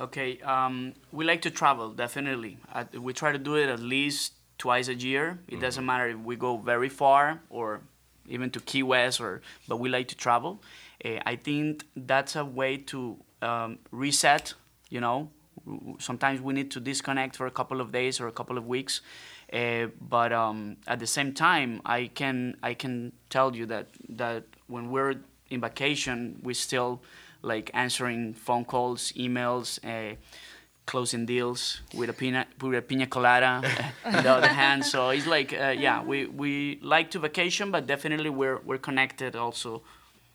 Okay, 0.01 0.39
um, 0.41 0.93
we 1.11 1.23
like 1.25 1.43
to 1.43 1.51
travel 1.51 1.91
definitely. 1.91 2.57
Uh, 2.73 2.85
we 2.99 3.13
try 3.13 3.31
to 3.31 3.37
do 3.37 3.53
it 3.55 3.69
at 3.69 3.79
least 3.79 4.33
twice 4.57 4.87
a 4.87 4.95
year. 4.95 5.39
It 5.47 5.59
doesn't 5.59 5.85
matter 5.85 6.09
if 6.09 6.17
we 6.17 6.35
go 6.35 6.57
very 6.57 6.89
far 6.89 7.39
or 7.51 7.81
even 8.27 8.49
to 8.51 8.59
Key 8.61 8.81
West, 8.81 9.21
or 9.21 9.41
but 9.67 9.77
we 9.77 9.89
like 9.89 10.07
to 10.07 10.15
travel. 10.15 10.63
Uh, 11.05 11.19
I 11.23 11.35
think 11.35 11.85
that's 11.95 12.35
a 12.35 12.43
way 12.43 12.77
to 12.77 13.17
um, 13.43 13.77
reset. 13.91 14.55
You 14.89 15.01
know, 15.01 15.29
sometimes 15.99 16.41
we 16.41 16.55
need 16.55 16.71
to 16.71 16.79
disconnect 16.79 17.35
for 17.35 17.45
a 17.45 17.51
couple 17.51 17.79
of 17.79 17.91
days 17.91 18.19
or 18.19 18.27
a 18.27 18.31
couple 18.31 18.57
of 18.57 18.65
weeks. 18.65 19.01
Uh, 19.53 19.87
but 20.01 20.33
um, 20.33 20.77
at 20.87 20.97
the 20.97 21.07
same 21.07 21.31
time, 21.31 21.79
I 21.85 22.07
can 22.07 22.57
I 22.63 22.73
can 22.73 23.11
tell 23.29 23.55
you 23.55 23.67
that 23.67 23.89
that 24.09 24.45
when 24.65 24.89
we're 24.89 25.17
in 25.51 25.61
vacation, 25.61 26.39
we 26.41 26.55
still 26.55 27.03
like 27.41 27.71
answering 27.73 28.33
phone 28.33 28.65
calls, 28.65 29.11
emails, 29.13 29.79
uh, 29.85 30.15
closing 30.85 31.25
deals 31.25 31.81
with 31.93 32.09
a 32.09 32.13
pina 32.13 32.45
with 32.61 32.75
a 32.75 32.81
pina 32.81 33.07
colada 33.07 33.61
the 34.03 34.29
other 34.31 34.47
hand. 34.47 34.85
So 34.85 35.09
it's 35.09 35.27
like 35.27 35.53
uh, 35.53 35.75
yeah, 35.77 36.03
we 36.03 36.25
we 36.25 36.79
like 36.81 37.11
to 37.11 37.19
vacation, 37.19 37.71
but 37.71 37.87
definitely 37.87 38.29
we're 38.29 38.59
we're 38.65 38.77
connected 38.77 39.35
also. 39.35 39.81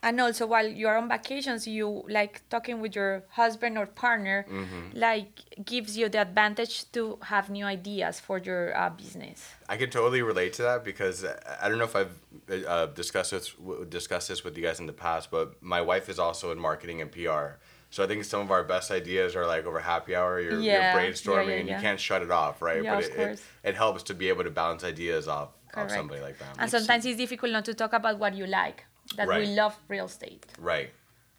And 0.03 0.21
also 0.21 0.47
while 0.47 0.67
you're 0.67 0.97
on 0.97 1.09
vacations 1.09 1.67
you 1.67 2.05
like 2.09 2.43
talking 2.49 2.81
with 2.81 2.95
your 2.95 3.25
husband 3.31 3.77
or 3.79 3.87
partner 3.87 4.47
like 4.93 5.31
gives 5.65 5.97
you 5.97 6.09
the 6.09 6.21
advantage 6.21 6.91
to 6.93 7.19
have 7.23 7.49
new 7.51 7.65
ideas 7.65 8.21
for 8.21 8.39
your 8.39 8.77
uh, 8.77 8.91
business 8.91 9.55
I 9.69 9.77
can 9.77 9.91
totally 9.91 10.23
relate 10.23 10.53
to 10.55 10.63
that 10.63 10.85
because 10.85 11.25
I 11.25 11.67
I 11.67 11.69
don't 11.69 11.79
know 11.79 11.85
if 11.85 11.97
I've 11.97 12.17
uh, 12.51 12.87
discussed 12.87 13.31
this 13.33 13.55
discussed 13.89 14.29
this 14.29 14.45
with 14.45 14.57
you 14.57 14.63
guys 14.63 14.79
in 14.79 14.87
the 14.87 14.93
past, 14.93 15.31
but 15.31 15.61
my 15.63 15.81
wife 15.81 16.09
is 16.09 16.19
also 16.19 16.53
in 16.53 16.59
marketing 16.59 17.01
and 17.03 17.11
PR. 17.11 17.47
So 17.91 18.05
I 18.05 18.07
think 18.07 18.25
some 18.25 18.41
of 18.41 18.51
our 18.51 18.65
best 18.65 18.91
ideas 18.91 19.35
are 19.37 19.47
like 19.47 19.65
over 19.67 19.81
happy 19.81 20.15
hour. 20.15 20.41
You're, 20.41 20.61
Yeah, 20.61 20.73
you're 20.73 20.83
yeah, 20.83 20.97
brainstorming 20.97 21.49
yeah, 21.49 21.61
and 21.61 21.69
you 21.69 21.77
can't 21.77 21.99
shut 21.99 22.23
it 22.23 22.31
off, 22.31 22.61
right? 22.61 22.83
Yeah, 22.83 22.95
but 22.95 23.05
of 23.05 23.11
it, 23.11 23.13
it, 23.13 23.17
course. 23.17 23.43
it 23.65 23.75
helps 23.75 24.03
to 24.05 24.15
be 24.15 24.29
able 24.29 24.45
to 24.45 24.51
bounce 24.51 24.85
ideas 24.85 25.29
off 25.29 25.51
of 25.75 25.91
somebody 25.91 26.21
like 26.21 26.39
that. 26.39 26.49
and 26.59 26.71
sometimes 26.71 27.05
it's 27.05 27.19
difficult 27.19 27.53
not 27.53 27.65
to 27.65 27.75
talk 27.75 27.93
about 27.93 28.19
what 28.19 28.35
you 28.35 28.47
like 28.47 28.85
that 29.17 29.29
we 29.29 29.47
love 29.47 29.77
real 29.89 30.07
estate 30.07 30.47
Right, 30.59 30.91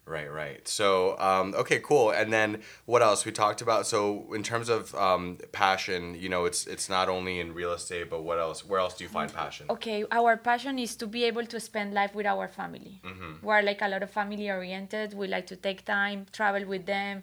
right, 0.06 0.32
right. 0.32 0.66
So, 0.66 1.18
um, 1.18 1.54
okay, 1.54 1.80
cool. 1.80 2.10
And 2.10 2.32
then 2.32 2.62
what 2.86 3.02
else 3.02 3.24
we 3.26 3.32
talked 3.32 3.60
about? 3.60 3.86
So, 3.86 4.32
in 4.32 4.42
terms 4.42 4.68
of 4.68 4.94
um, 4.94 5.38
passion, 5.52 6.14
you 6.14 6.28
know, 6.28 6.46
it's 6.46 6.66
it's 6.66 6.88
not 6.88 7.08
only 7.08 7.40
in 7.40 7.52
real 7.52 7.72
estate, 7.72 8.08
but 8.08 8.22
what 8.22 8.38
else? 8.38 8.64
Where 8.64 8.80
else 8.80 8.94
do 8.96 9.04
you 9.04 9.10
find 9.10 9.32
passion? 9.32 9.66
okay 9.70 10.04
our 10.10 10.36
passion 10.36 10.78
is 10.78 10.96
to 10.96 11.06
be 11.06 11.24
able 11.24 11.44
to 11.46 11.58
spend 11.60 11.92
life 11.92 12.14
with 12.14 12.26
our 12.26 12.48
family 12.48 13.00
we're 13.42 13.62
like 13.62 13.82
a 13.82 13.88
lot 13.88 14.02
of 14.02 14.10
family 14.10 14.50
oriented 14.50 15.12
we 15.14 15.26
like 15.26 15.46
to 15.46 15.56
take 15.56 15.84
time 15.84 16.26
travel 16.32 16.64
with 16.64 16.86
them 16.86 17.22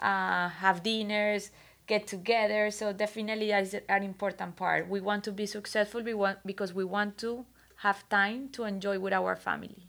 uh, 0.00 0.48
have 0.48 0.82
dinners 0.82 1.50
get 1.86 2.06
together 2.06 2.70
so 2.70 2.92
definitely 2.92 3.48
that 3.48 3.62
is 3.62 3.74
an 3.88 4.02
important 4.02 4.54
part 4.56 4.88
we 4.88 5.00
want 5.00 5.24
to 5.24 5.32
be 5.32 5.46
successful 5.46 6.02
we 6.02 6.14
want 6.14 6.38
because 6.44 6.74
we 6.74 6.84
want 6.84 7.16
to 7.16 7.44
have 7.76 8.08
time 8.08 8.48
to 8.50 8.64
enjoy 8.64 8.98
with 8.98 9.12
our 9.12 9.36
family 9.36 9.86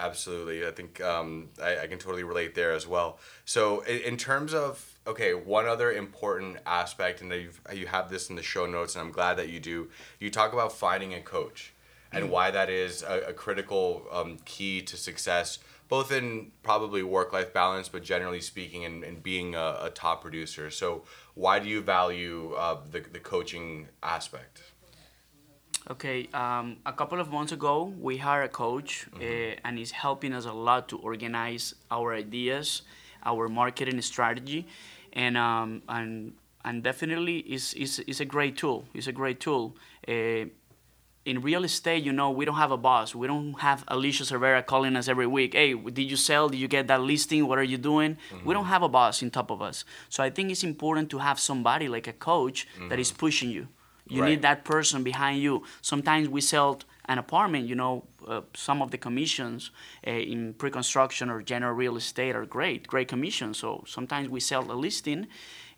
Absolutely. 0.00 0.66
I 0.66 0.70
think 0.70 1.00
um, 1.02 1.50
I, 1.62 1.80
I 1.80 1.86
can 1.86 1.98
totally 1.98 2.24
relate 2.24 2.54
there 2.54 2.72
as 2.72 2.86
well. 2.86 3.18
So, 3.44 3.80
in, 3.80 4.00
in 4.00 4.16
terms 4.16 4.54
of, 4.54 4.98
okay, 5.06 5.34
one 5.34 5.66
other 5.66 5.92
important 5.92 6.56
aspect, 6.64 7.20
and 7.20 7.30
you've, 7.30 7.60
you 7.72 7.86
have 7.86 8.08
this 8.08 8.30
in 8.30 8.36
the 8.36 8.42
show 8.42 8.64
notes, 8.64 8.94
and 8.96 9.04
I'm 9.04 9.12
glad 9.12 9.34
that 9.34 9.50
you 9.50 9.60
do, 9.60 9.90
you 10.18 10.30
talk 10.30 10.54
about 10.54 10.72
finding 10.72 11.12
a 11.12 11.20
coach 11.20 11.74
and 12.12 12.30
why 12.30 12.50
that 12.50 12.70
is 12.70 13.02
a, 13.02 13.26
a 13.28 13.32
critical 13.32 14.06
um, 14.10 14.38
key 14.44 14.82
to 14.82 14.96
success, 14.96 15.58
both 15.88 16.10
in 16.10 16.50
probably 16.62 17.02
work 17.02 17.32
life 17.32 17.52
balance, 17.52 17.88
but 17.88 18.02
generally 18.02 18.40
speaking, 18.40 18.82
in, 18.82 19.04
in 19.04 19.16
being 19.20 19.54
a, 19.54 19.78
a 19.82 19.90
top 19.94 20.22
producer. 20.22 20.70
So, 20.70 21.04
why 21.34 21.58
do 21.58 21.68
you 21.68 21.82
value 21.82 22.54
uh, 22.54 22.78
the, 22.90 23.00
the 23.00 23.20
coaching 23.20 23.88
aspect? 24.02 24.62
Okay, 25.88 26.28
um, 26.34 26.76
a 26.84 26.92
couple 26.92 27.18
of 27.20 27.30
months 27.30 27.52
ago, 27.52 27.92
we 27.98 28.18
hired 28.18 28.44
a 28.44 28.48
coach, 28.48 29.06
uh, 29.16 29.56
and 29.64 29.78
he's 29.78 29.90
helping 29.90 30.32
us 30.34 30.44
a 30.44 30.52
lot 30.52 30.88
to 30.90 30.98
organize 30.98 31.74
our 31.90 32.12
ideas, 32.14 32.82
our 33.24 33.48
marketing 33.48 34.00
strategy, 34.02 34.66
and 35.14 35.36
um, 35.38 35.82
and 35.88 36.34
and 36.64 36.82
definitely 36.82 37.38
is 37.38 37.72
is 37.74 37.98
is 38.00 38.20
a 38.20 38.24
great 38.26 38.56
tool. 38.58 38.84
It's 38.92 39.06
a 39.06 39.12
great 39.12 39.40
tool. 39.40 39.74
Uh, 40.06 40.44
in 41.26 41.42
real 41.42 41.64
estate, 41.64 42.02
you 42.02 42.12
know, 42.12 42.30
we 42.30 42.44
don't 42.44 42.56
have 42.56 42.70
a 42.72 42.78
boss. 42.78 43.14
We 43.14 43.26
don't 43.26 43.58
have 43.60 43.84
Alicia 43.88 44.24
Cervera 44.24 44.64
calling 44.64 44.96
us 44.96 45.06
every 45.08 45.26
week. 45.26 45.54
Hey, 45.54 45.74
did 45.74 46.10
you 46.10 46.16
sell? 46.16 46.48
Did 46.48 46.58
you 46.60 46.68
get 46.68 46.86
that 46.88 47.00
listing? 47.02 47.46
What 47.46 47.58
are 47.58 47.62
you 47.62 47.76
doing? 47.78 48.16
We 48.44 48.54
don't 48.54 48.66
have 48.66 48.82
a 48.82 48.88
boss 48.88 49.22
in 49.22 49.30
top 49.30 49.50
of 49.50 49.60
us. 49.60 49.84
So 50.08 50.22
I 50.22 50.30
think 50.30 50.50
it's 50.50 50.64
important 50.64 51.10
to 51.10 51.18
have 51.18 51.38
somebody 51.38 51.88
like 51.88 52.06
a 52.06 52.14
coach 52.14 52.66
that 52.88 52.98
is 52.98 53.12
pushing 53.12 53.50
you. 53.50 53.68
You 54.10 54.22
Right. 54.22 54.30
need 54.30 54.42
that 54.42 54.64
person 54.64 55.02
behind 55.04 55.40
you. 55.40 55.62
Sometimes 55.82 56.28
we 56.28 56.40
sell 56.40 56.80
an 57.06 57.18
apartment, 57.18 57.68
you 57.68 57.74
know, 57.74 58.04
uh, 58.26 58.42
some 58.54 58.82
of 58.82 58.90
the 58.90 58.98
commissions 58.98 59.70
uh, 60.06 60.10
in 60.10 60.54
pre-construction 60.54 61.30
or 61.30 61.42
general 61.42 61.74
real 61.74 61.96
estate 61.96 62.34
are 62.36 62.46
great, 62.46 62.86
great 62.86 63.08
commissions. 63.08 63.58
So 63.58 63.84
sometimes 63.86 64.28
we 64.28 64.40
sell 64.40 64.70
a 64.70 64.74
listing, 64.86 65.26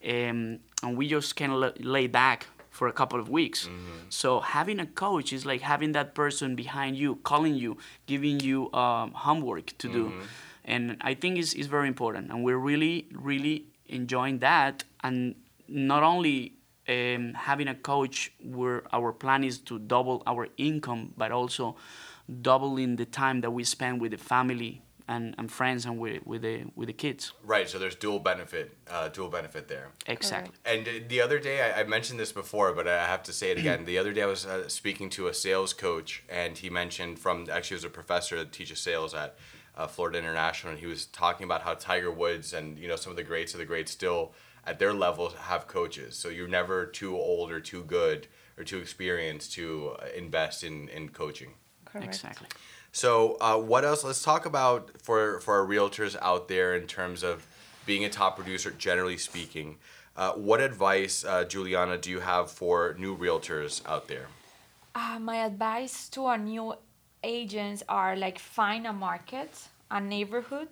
um, 0.05 0.59
and 0.83 0.97
we 0.99 1.09
just 1.09 1.37
can 1.37 1.51
l- 1.51 1.73
lay 1.79 2.07
back 2.07 2.47
for 2.71 2.89
a 2.89 2.93
couple 2.93 3.21
of 3.21 3.29
weeks. 3.29 3.69
So 4.09 4.41
having 4.41 4.79
a 4.81 4.87
coach 4.87 5.33
is 5.33 5.45
like 5.47 5.61
having 5.61 5.93
that 5.93 6.15
person 6.15 6.57
behind 6.57 6.97
you, 6.97 7.17
calling 7.17 7.55
you, 7.55 7.77
giving 8.07 8.41
you 8.41 8.73
um, 8.73 9.13
homework 9.13 9.77
to 9.79 9.89
do, 9.89 10.13
and 10.65 10.97
I 11.01 11.15
think 11.15 11.39
it's, 11.39 11.53
it's 11.55 11.67
very 11.69 11.89
important. 11.89 12.31
And 12.31 12.43
we're 12.45 12.63
really, 12.71 13.07
really 13.13 13.67
enjoying 13.87 14.39
that. 14.41 14.85
And 15.03 15.35
not 15.69 16.03
only 16.03 16.55
um, 16.89 17.35
having 17.35 17.69
a 17.69 17.75
coach 17.75 18.33
where 18.43 18.83
our 18.93 19.13
plan 19.13 19.45
is 19.45 19.59
to 19.59 19.79
double 19.79 20.23
our 20.27 20.49
income, 20.57 21.13
but 21.17 21.33
also 21.33 21.77
doubling 22.41 22.97
the 22.97 23.05
time 23.05 23.41
that 23.41 23.51
we 23.51 23.65
spend 23.65 24.01
with 24.01 24.13
the 24.13 24.19
family 24.19 24.83
and, 25.09 25.35
and 25.39 25.51
friends 25.51 25.85
and 25.85 25.99
with, 25.99 26.27
with 26.27 26.43
the 26.43 26.65
with 26.75 26.87
the 26.87 26.93
kids. 26.93 27.33
Right. 27.45 27.69
So 27.69 27.79
there's 27.79 27.95
dual 27.95 28.19
benefit, 28.19 28.77
uh, 28.91 29.09
dual 29.09 29.29
benefit 29.29 29.69
there. 29.69 29.89
Exactly. 30.07 30.55
And 30.65 31.09
the 31.09 31.21
other 31.21 31.39
day, 31.39 31.73
I, 31.73 31.81
I 31.81 31.85
mentioned 31.85 32.19
this 32.19 32.33
before, 32.33 32.73
but 32.73 32.87
I 32.89 33.07
have 33.07 33.23
to 33.25 33.33
say 33.33 33.51
it 33.51 33.59
again. 33.59 33.85
the 33.87 33.99
other 33.99 34.13
day, 34.13 34.23
I 34.23 34.27
was 34.27 34.47
uh, 34.47 34.69
speaking 34.69 35.11
to 35.11 35.27
a 35.29 35.35
sales 35.35 35.73
coach, 35.73 36.23
and 36.29 36.57
he 36.57 36.71
mentioned 36.71 37.19
from 37.19 37.49
actually, 37.51 37.75
he 37.75 37.75
was 37.75 37.85
a 37.85 37.91
professor 37.91 38.37
that 38.39 38.53
teaches 38.53 38.81
sales 38.81 39.15
at 39.15 39.37
uh, 39.77 39.87
Florida 39.87 40.19
International, 40.19 40.73
and 40.73 40.81
he 40.81 40.87
was 40.87 41.07
talking 41.07 41.45
about 41.45 41.63
how 41.63 41.75
Tiger 41.75 42.11
Woods 42.11 42.53
and 42.53 42.79
you 42.79 42.89
know 42.89 42.97
some 42.97 43.11
of 43.11 43.17
the 43.17 43.25
greats 43.25 43.55
of 43.55 43.59
the 43.59 43.67
greats 43.67 43.93
still 43.93 44.33
at 44.65 44.79
their 44.79 44.93
level 44.93 45.31
have 45.31 45.67
coaches. 45.67 46.17
So 46.17 46.29
you're 46.29 46.49
never 46.49 46.87
too 46.87 47.17
old 47.17 47.51
or 47.51 47.61
too 47.61 47.83
good 47.83 48.29
or 48.57 48.65
too 48.65 48.79
experienced 48.79 49.53
to 49.55 49.97
uh, 49.99 50.07
invest 50.17 50.63
in 50.65 50.89
in 50.89 51.09
coaching. 51.09 51.55
correct 51.85 52.09
Exactly. 52.09 52.49
So, 52.93 53.39
uh, 53.41 53.57
what 53.57 53.85
else? 53.85 54.05
Let's 54.05 54.23
talk 54.23 54.45
about 54.45 54.91
for 55.03 55.41
for 55.41 55.59
our 55.59 55.67
realtors 55.67 56.17
out 56.21 56.49
there 56.49 56.75
in 56.77 56.87
terms 56.87 57.23
of 57.23 57.47
being 57.87 58.05
a 58.05 58.11
top 58.11 58.37
producer, 58.37 58.71
generally 58.71 59.17
speaking. 59.17 59.79
Uh, 60.15 60.33
what 60.33 60.61
advice, 60.61 61.25
uh, 61.25 61.43
Juliana, 61.45 61.97
do 61.97 62.11
you 62.11 62.21
have 62.21 62.51
for 62.51 62.95
new 62.99 63.17
realtors 63.17 63.81
out 63.87 64.09
there? 64.09 64.29
Uh, 64.95 65.19
my 65.19 65.37
advice 65.37 66.09
to 66.11 66.27
our 66.27 66.37
new 66.37 66.75
agents 67.25 67.83
are 67.89 68.15
like 68.15 68.39
find 68.39 68.87
a 68.87 68.93
market, 68.93 69.69
a 69.91 70.01
neighborhood, 70.01 70.69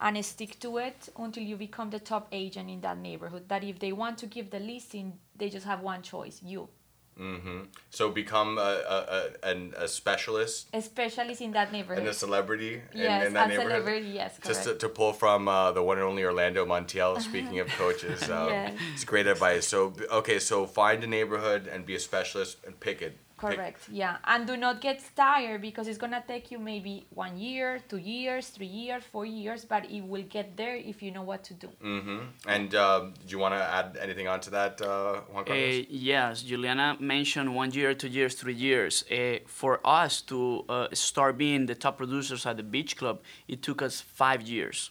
and 0.00 0.24
stick 0.24 0.58
to 0.60 0.78
it 0.78 1.08
until 1.18 1.42
you 1.42 1.56
become 1.56 1.90
the 1.90 2.00
top 2.00 2.28
agent 2.32 2.70
in 2.70 2.80
that 2.80 2.98
neighborhood. 2.98 3.48
That 3.48 3.62
if 3.64 3.78
they 3.78 3.92
want 3.92 4.18
to 4.18 4.26
give 4.26 4.50
the 4.50 4.58
listing, 4.60 5.18
they 5.36 5.48
just 5.50 5.66
have 5.66 5.80
one 5.82 6.02
choice: 6.02 6.40
you, 6.42 6.68
hmm 7.16 7.62
So, 7.90 8.10
become 8.10 8.56
a, 8.58 8.60
a, 8.96 8.98
a, 9.18 9.50
an- 9.50 9.74
a 9.76 9.86
specialist 9.88 10.68
a 10.72 10.80
specialist 10.80 11.40
in 11.42 11.52
that 11.52 11.70
neighborhood. 11.72 11.98
and 11.98 12.08
a 12.08 12.14
celebrity 12.14 12.74
in, 12.94 13.00
yes, 13.00 13.26
in 13.26 13.32
that 13.34 13.46
a 13.46 13.48
neighborhood. 13.48 13.72
celebrity. 13.72 14.06
Yes, 14.08 14.30
correct. 14.38 14.46
Just 14.46 14.62
to, 14.64 14.74
to 14.76 14.88
pull 14.88 15.12
from 15.12 15.48
uh, 15.48 15.72
the 15.72 15.82
one 15.82 15.98
and 15.98 16.06
only 16.06 16.24
Orlando 16.24 16.64
Montiel, 16.64 17.20
speaking 17.20 17.58
of 17.60 17.68
coaches, 17.82 18.30
um, 18.30 18.48
Yes. 18.48 18.72
it's 18.94 19.04
great 19.04 19.26
advice. 19.26 19.66
So, 19.66 19.92
okay, 20.10 20.38
so 20.38 20.66
find 20.66 21.04
a 21.04 21.06
neighborhood 21.06 21.66
and 21.72 21.84
be 21.84 21.94
a 21.94 22.00
specialist 22.00 22.56
and 22.66 22.78
pick 22.80 23.02
it. 23.02 23.18
Pick- 23.40 23.56
Correct. 23.56 23.88
Yeah, 23.90 24.16
and 24.24 24.46
do 24.46 24.56
not 24.56 24.80
get 24.80 25.00
tired 25.16 25.62
because 25.62 25.88
it's 25.88 25.98
gonna 25.98 26.22
take 26.26 26.50
you 26.50 26.58
maybe 26.58 27.06
one 27.14 27.38
year, 27.38 27.80
two 27.88 27.96
years, 27.98 28.48
three 28.48 28.66
years, 28.66 29.02
four 29.12 29.24
years, 29.24 29.64
but 29.64 29.90
it 29.90 30.02
will 30.02 30.24
get 30.28 30.56
there 30.56 30.76
if 30.76 31.02
you 31.02 31.10
know 31.10 31.22
what 31.22 31.42
to 31.44 31.54
do. 31.54 31.68
hmm 31.80 32.18
And 32.46 32.74
um, 32.74 33.14
do 33.26 33.30
you 33.32 33.38
want 33.38 33.54
to 33.54 33.62
add 33.62 33.96
anything 34.00 34.28
onto 34.28 34.50
that, 34.50 34.80
uh, 34.82 35.20
Juan 35.32 35.44
Carlos? 35.44 35.80
Uh, 35.80 35.84
yes, 35.88 36.42
Juliana 36.42 36.96
mentioned 37.00 37.54
one 37.54 37.70
year, 37.72 37.94
two 37.94 38.08
years, 38.08 38.34
three 38.34 38.54
years. 38.68 39.04
Uh, 39.10 39.38
for 39.46 39.80
us 39.84 40.20
to 40.22 40.64
uh, 40.68 40.88
start 40.92 41.38
being 41.38 41.66
the 41.66 41.74
top 41.74 41.96
producers 41.98 42.46
at 42.46 42.56
the 42.56 42.62
beach 42.62 42.96
club, 42.96 43.20
it 43.48 43.62
took 43.62 43.80
us 43.82 44.00
five 44.00 44.42
years. 44.42 44.90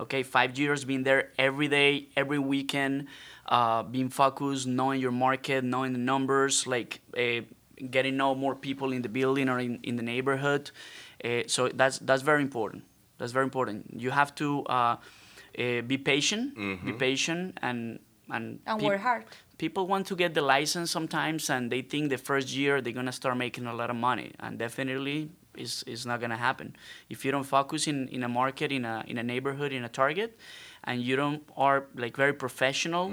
Okay, 0.00 0.22
five 0.22 0.56
years 0.56 0.84
being 0.84 1.02
there 1.02 1.30
every 1.38 1.66
day, 1.66 2.06
every 2.16 2.38
weekend, 2.38 3.08
uh, 3.46 3.82
being 3.82 4.08
focused, 4.10 4.66
knowing 4.68 5.00
your 5.00 5.10
market, 5.10 5.64
knowing 5.64 5.92
the 5.92 5.98
numbers, 5.98 6.68
like 6.68 7.00
uh, 7.18 7.40
getting 7.90 8.16
know 8.16 8.34
more 8.34 8.54
people 8.54 8.92
in 8.92 9.02
the 9.02 9.08
building 9.08 9.48
or 9.48 9.58
in, 9.58 9.78
in 9.82 9.96
the 9.96 10.02
neighborhood. 10.02 10.70
Uh, 11.24 11.42
so 11.46 11.68
that's 11.68 11.98
that's 12.00 12.22
very 12.22 12.42
important. 12.42 12.84
That's 13.18 13.32
very 13.32 13.44
important. 13.44 13.84
You 14.00 14.10
have 14.10 14.34
to 14.36 14.64
uh, 14.66 14.96
uh, 15.58 15.80
be 15.86 15.98
patient, 15.98 16.54
be 16.84 16.92
patient, 16.92 17.58
and 17.62 17.98
and 18.30 18.58
And 18.66 18.80
peop- 18.80 18.88
work 18.90 19.00
hard. 19.00 19.24
people 19.58 19.86
want 19.86 20.06
to 20.08 20.16
get 20.16 20.34
the 20.34 20.42
license 20.42 20.90
sometimes 20.90 21.48
and 21.50 21.70
they 21.72 21.82
think 21.82 22.10
the 22.10 22.18
first 22.18 22.48
year 22.54 22.80
they're 22.82 22.92
going 23.00 23.06
to 23.06 23.18
start 23.22 23.36
making 23.36 23.66
a 23.66 23.72
lot 23.72 23.88
of 23.90 23.96
money 23.96 24.32
and 24.40 24.58
definitely 24.58 25.30
is 25.56 25.82
is 25.86 26.04
not 26.04 26.18
going 26.20 26.30
to 26.38 26.42
happen 26.48 26.76
if 27.08 27.24
you 27.24 27.30
don't 27.32 27.46
focus 27.46 27.86
in, 27.86 28.08
in 28.08 28.22
a 28.22 28.28
market 28.28 28.70
in 28.72 28.84
a 28.84 29.02
in 29.06 29.16
a 29.16 29.22
neighborhood 29.22 29.72
in 29.72 29.82
a 29.84 29.88
target 29.88 30.30
and 30.84 31.00
you 31.08 31.16
don't 31.16 31.42
are 31.56 31.86
like 31.94 32.14
very 32.24 32.32
professional 32.34 33.06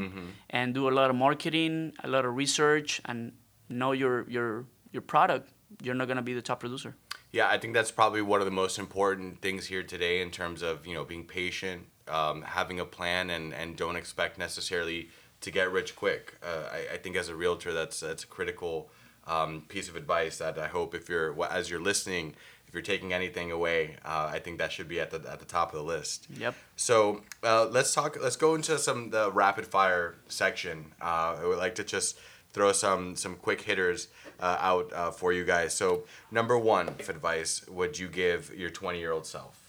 and 0.49 0.73
do 0.73 0.89
a 0.89 0.93
lot 0.99 1.09
of 1.09 1.15
marketing 1.15 1.93
a 2.03 2.07
lot 2.09 2.25
of 2.25 2.35
research 2.35 2.99
and 3.05 3.31
know 3.73 3.91
your 3.91 4.29
your 4.29 4.65
your 4.91 5.01
product 5.01 5.49
you're 5.81 5.95
not 5.95 6.05
going 6.05 6.17
to 6.17 6.23
be 6.23 6.33
the 6.33 6.41
top 6.41 6.59
producer 6.59 6.95
Yeah, 7.31 7.49
I 7.49 7.57
think 7.57 7.73
that's 7.73 7.91
probably 7.91 8.21
one 8.21 8.41
of 8.41 8.45
the 8.45 8.51
most 8.51 8.77
important 8.77 9.41
things 9.41 9.65
here 9.65 9.81
today 9.81 10.21
in 10.21 10.29
terms 10.29 10.61
of 10.61 10.85
you 10.85 10.93
know 10.93 11.03
being 11.03 11.25
patient, 11.25 11.87
um, 12.07 12.43
having 12.43 12.79
a 12.79 12.85
plan 12.85 13.31
and, 13.31 13.53
and 13.53 13.75
don't 13.75 13.95
expect 13.95 14.37
necessarily 14.37 15.09
to 15.41 15.51
get 15.51 15.71
rich 15.71 15.95
quick. 15.95 16.35
Uh, 16.43 16.69
I, 16.71 16.93
I 16.93 16.97
think 16.97 17.15
as 17.15 17.29
a 17.29 17.35
realtor, 17.35 17.73
that's 17.73 17.99
that's 17.99 18.23
a 18.23 18.27
critical 18.27 18.89
um, 19.25 19.63
piece 19.67 19.89
of 19.89 19.95
advice 19.95 20.37
that 20.37 20.57
I 20.59 20.67
hope 20.67 20.93
if 20.93 21.09
you're 21.09 21.35
as 21.49 21.69
you're 21.69 21.81
listening, 21.81 22.35
if 22.67 22.73
you're 22.73 22.83
taking 22.83 23.13
anything 23.13 23.51
away, 23.51 23.97
uh, 24.05 24.29
I 24.31 24.39
think 24.39 24.59
that 24.59 24.71
should 24.71 24.87
be 24.87 24.99
at 24.99 25.09
the 25.09 25.21
at 25.29 25.39
the 25.39 25.45
top 25.45 25.73
of 25.73 25.79
the 25.79 25.85
list. 25.85 26.27
Yep. 26.37 26.55
So 26.75 27.21
uh, 27.43 27.65
let's 27.65 27.93
talk. 27.93 28.17
Let's 28.21 28.35
go 28.35 28.55
into 28.55 28.77
some 28.77 29.09
the 29.09 29.31
rapid 29.31 29.65
fire 29.65 30.15
section. 30.27 30.93
Uh, 31.01 31.37
I 31.41 31.45
would 31.45 31.57
like 31.57 31.75
to 31.75 31.83
just 31.83 32.19
throw 32.53 32.71
some 32.71 33.15
some 33.15 33.35
quick 33.35 33.61
hitters 33.61 34.07
uh, 34.39 34.57
out 34.59 34.93
uh, 34.93 35.11
for 35.11 35.33
you 35.33 35.43
guys. 35.43 35.73
So 35.73 36.03
number 36.31 36.57
one, 36.57 36.95
if 36.99 37.09
advice 37.09 37.67
would 37.67 37.99
you 37.99 38.07
give 38.07 38.53
your 38.55 38.69
20 38.69 38.99
year 38.99 39.11
old 39.11 39.25
self? 39.25 39.59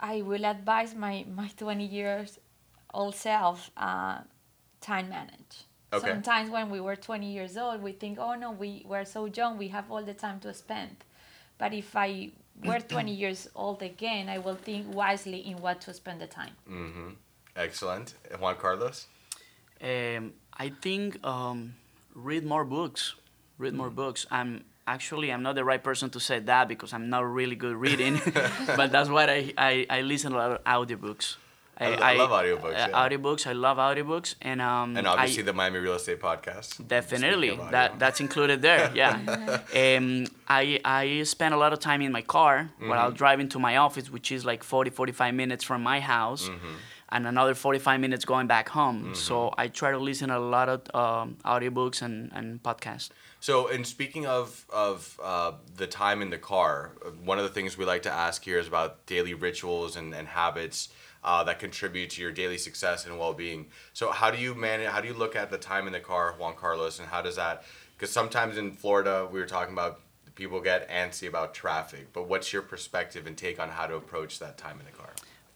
I 0.00 0.22
will 0.22 0.44
advise 0.44 0.94
my 0.94 1.24
my 1.34 1.48
20 1.56 1.84
years 1.84 2.38
old 2.92 3.14
self 3.14 3.70
uh, 3.76 4.18
time 4.80 5.08
manage. 5.08 5.64
Okay. 5.92 6.08
Sometimes 6.08 6.50
when 6.50 6.70
we 6.70 6.80
were 6.80 6.96
20 6.96 7.30
years 7.30 7.56
old, 7.58 7.82
we 7.82 7.92
think, 7.92 8.18
oh 8.18 8.34
no, 8.34 8.50
we 8.50 8.82
were 8.88 9.04
so 9.04 9.26
young, 9.26 9.58
we 9.58 9.68
have 9.68 9.90
all 9.90 10.02
the 10.02 10.14
time 10.14 10.40
to 10.40 10.54
spend. 10.54 10.96
But 11.58 11.74
if 11.74 11.94
I 11.94 12.30
were 12.64 12.80
20 12.88 13.12
years 13.12 13.48
old 13.54 13.82
again, 13.82 14.30
I 14.30 14.38
will 14.38 14.54
think 14.54 14.94
wisely 14.94 15.40
in 15.40 15.58
what 15.58 15.82
to 15.82 15.92
spend 15.92 16.20
the 16.20 16.26
time. 16.26 16.54
Mm-hmm. 16.68 17.10
Excellent. 17.56 18.14
Juan 18.40 18.56
Carlos? 18.56 19.06
Um, 19.82 20.32
I 20.54 20.70
think 20.70 21.22
um, 21.26 21.74
read 22.14 22.44
more 22.44 22.64
books. 22.64 23.14
Read 23.58 23.74
more 23.74 23.90
books. 23.90 24.26
I'm 24.30 24.64
actually 24.86 25.32
I'm 25.32 25.42
not 25.42 25.54
the 25.54 25.64
right 25.64 25.82
person 25.82 26.10
to 26.10 26.20
say 26.20 26.40
that 26.40 26.68
because 26.68 26.92
I'm 26.92 27.08
not 27.10 27.20
really 27.20 27.56
good 27.56 27.76
reading, 27.76 28.20
but 28.76 28.90
that's 28.92 29.08
why 29.08 29.24
I, 29.26 29.52
I, 29.56 29.86
I 29.90 30.00
listen 30.02 30.32
a 30.32 30.36
lot 30.36 30.52
of 30.52 30.64
audiobooks. 30.64 31.36
I, 31.78 32.12
I 32.12 32.14
love 32.14 32.30
audiobooks. 32.30 32.74
Uh, 32.74 32.88
yeah. 32.90 33.08
Audiobooks. 33.08 33.46
I 33.46 33.52
love 33.52 33.78
audiobooks, 33.78 34.34
and 34.42 34.60
um. 34.60 34.96
and 34.96 35.06
obviously 35.06 35.42
I, 35.42 35.46
the 35.46 35.52
Miami 35.52 35.78
Real 35.78 35.94
Estate 35.94 36.20
Podcast. 36.20 36.86
Definitely, 36.86 37.58
that 37.70 37.98
that's 37.98 38.20
included 38.20 38.62
there. 38.62 38.90
Yeah, 38.94 39.60
um, 39.74 40.26
I 40.46 40.80
I 40.84 41.22
spend 41.24 41.54
a 41.54 41.56
lot 41.56 41.72
of 41.72 41.80
time 41.80 42.02
in 42.02 42.12
my 42.12 42.22
car 42.22 42.70
while 42.78 43.06
I'm 43.06 43.14
driving 43.14 43.48
to 43.50 43.58
my 43.58 43.78
office, 43.78 44.10
which 44.10 44.30
is 44.30 44.44
like 44.44 44.62
40, 44.62 44.90
45 44.90 45.34
minutes 45.34 45.64
from 45.64 45.82
my 45.82 45.98
house, 46.00 46.50
and 47.12 47.26
another 47.26 47.54
45 47.54 48.00
minutes 48.00 48.24
going 48.24 48.46
back 48.46 48.68
home. 48.70 49.14
So 49.14 49.54
I 49.58 49.68
try 49.68 49.92
to 49.92 49.98
listen 49.98 50.30
a 50.30 50.40
lot 50.40 50.68
of 50.68 50.80
um, 50.94 51.36
audiobooks 51.44 52.02
and 52.02 52.32
and 52.34 52.62
podcasts. 52.62 53.10
So, 53.40 53.66
in 53.68 53.84
speaking 53.84 54.26
of 54.26 54.64
of 54.70 55.18
uh, 55.22 55.52
the 55.76 55.86
time 55.86 56.22
in 56.22 56.30
the 56.30 56.38
car, 56.38 56.92
one 57.24 57.38
of 57.38 57.44
the 57.44 57.50
things 57.50 57.76
we 57.76 57.84
like 57.84 58.02
to 58.02 58.12
ask 58.12 58.44
here 58.44 58.58
is 58.58 58.66
about 58.66 59.04
daily 59.06 59.34
rituals 59.34 59.96
and, 59.96 60.14
and 60.14 60.28
habits 60.28 60.88
uh, 61.24 61.44
that 61.44 61.58
contribute 61.58 62.10
to 62.10 62.22
your 62.22 62.32
daily 62.32 62.58
success 62.58 63.04
and 63.06 63.18
well 63.18 63.34
being. 63.34 63.66
So, 63.92 64.10
how 64.10 64.30
do 64.30 64.38
you 64.38 64.54
manage? 64.54 64.88
How 64.88 65.00
do 65.00 65.08
you 65.08 65.14
look 65.14 65.36
at 65.36 65.50
the 65.50 65.58
time 65.58 65.86
in 65.86 65.92
the 65.92 66.00
car, 66.00 66.34
Juan 66.38 66.54
Carlos, 66.54 66.98
and 66.98 67.08
how 67.08 67.20
does 67.20 67.36
that? 67.36 67.64
Because 67.96 68.10
sometimes 68.10 68.56
in 68.56 68.72
Florida, 68.72 69.28
we 69.30 69.38
were 69.38 69.46
talking 69.46 69.72
about 69.72 70.00
people 70.34 70.60
get 70.60 70.88
antsy 70.88 71.28
about 71.28 71.54
traffic. 71.54 72.12
But 72.12 72.28
what's 72.28 72.52
your 72.52 72.62
perspective 72.62 73.26
and 73.26 73.36
take 73.36 73.60
on 73.60 73.68
how 73.68 73.86
to 73.86 73.96
approach 73.96 74.38
that 74.38 74.56
time 74.56 74.80
in 74.80 74.86
the 74.86 74.92
car? 74.92 75.11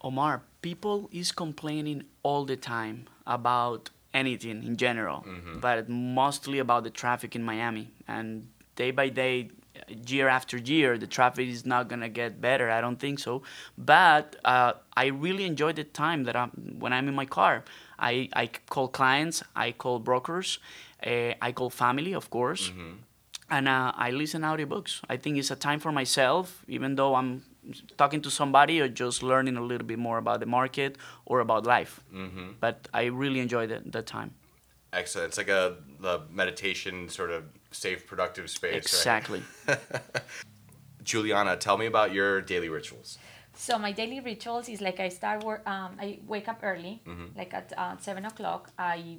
Omar, 0.07 0.43
people 0.63 0.99
is 1.21 1.33
complaining 1.33 2.05
all 2.23 2.45
the 2.53 2.57
time 2.57 2.97
about 3.27 3.91
anything 4.15 4.63
in 4.69 4.75
general, 4.77 5.21
but 5.61 5.89
mostly 5.89 6.59
about 6.67 6.85
the 6.85 6.91
traffic 7.03 7.35
in 7.39 7.43
Miami. 7.53 7.87
And 8.07 8.27
day 8.77 8.91
by 8.93 9.09
day, 9.09 9.51
year 10.15 10.29
after 10.39 10.57
year, 10.57 10.97
the 11.05 11.09
traffic 11.17 11.49
is 11.57 11.67
not 11.67 11.83
gonna 11.91 12.09
get 12.23 12.41
better. 12.41 12.67
I 12.71 12.81
don't 12.81 13.01
think 13.07 13.19
so. 13.19 13.43
But 13.77 14.37
uh, 14.45 14.73
I 14.97 15.07
really 15.07 15.45
enjoy 15.45 15.73
the 15.73 15.85
time 16.05 16.21
that 16.27 16.37
I'm 16.37 16.51
when 16.83 16.93
I'm 16.97 17.09
in 17.09 17.17
my 17.23 17.27
car. 17.39 17.65
I, 17.99 18.29
I 18.43 18.45
call 18.75 18.89
clients, 18.89 19.43
I 19.57 19.73
call 19.73 19.99
brokers, 19.99 20.49
uh, 21.05 21.33
I 21.47 21.51
call 21.59 21.71
family, 21.85 22.13
of 22.15 22.31
course 22.31 22.71
and 23.49 23.69
uh, 23.69 23.93
I 23.95 24.11
listen 24.11 24.43
audiobooks. 24.43 25.01
I 25.09 25.17
think 25.17 25.37
it's 25.39 25.51
a 25.53 25.57
time 25.57 25.79
for 25.79 25.93
myself, 25.93 26.65
even 26.67 26.97
though 26.97 27.15
I'm 27.15 27.43
talking 27.97 28.21
to 28.23 28.31
somebody 28.31 28.81
or 28.81 28.89
just 28.89 29.23
learning 29.23 29.57
a 29.57 29.61
little 29.61 29.87
bit 29.87 29.99
more 29.99 30.19
about 30.19 30.41
the 30.41 30.47
market 30.47 30.97
or 31.25 31.41
about 31.41 31.67
life. 31.67 32.01
Mm-hmm. 32.13 32.53
But 32.61 32.89
I 32.93 33.05
really 33.05 33.41
enjoy 33.41 33.67
the, 33.67 33.83
the 33.85 34.03
time. 34.03 34.35
Excellent. 34.93 35.29
It's 35.29 35.39
like 35.39 35.49
a, 35.49 35.77
the 36.01 36.23
meditation 36.31 37.09
sort 37.09 37.31
of 37.31 37.45
safe, 37.71 38.07
productive 38.07 38.49
space. 38.51 38.73
right? 38.73 38.77
Exactly. 38.77 39.43
Juliana, 41.05 41.57
tell 41.57 41.77
me 41.79 41.87
about 41.87 42.13
your 42.13 42.41
daily 42.41 42.69
rituals. 42.69 43.19
So 43.55 43.79
my 43.79 43.93
daily 43.93 44.21
rituals 44.21 44.69
is 44.69 44.81
like 44.81 45.01
I 45.01 45.09
start 45.09 45.43
work. 45.43 45.67
Um, 45.67 45.97
I 45.99 46.19
wake 46.27 46.49
up 46.49 46.61
early, 46.63 47.01
like 47.37 47.55
at 47.55 47.73
uh, 47.77 47.97
seven 47.99 48.27
o'clock. 48.27 48.71
I 48.79 49.17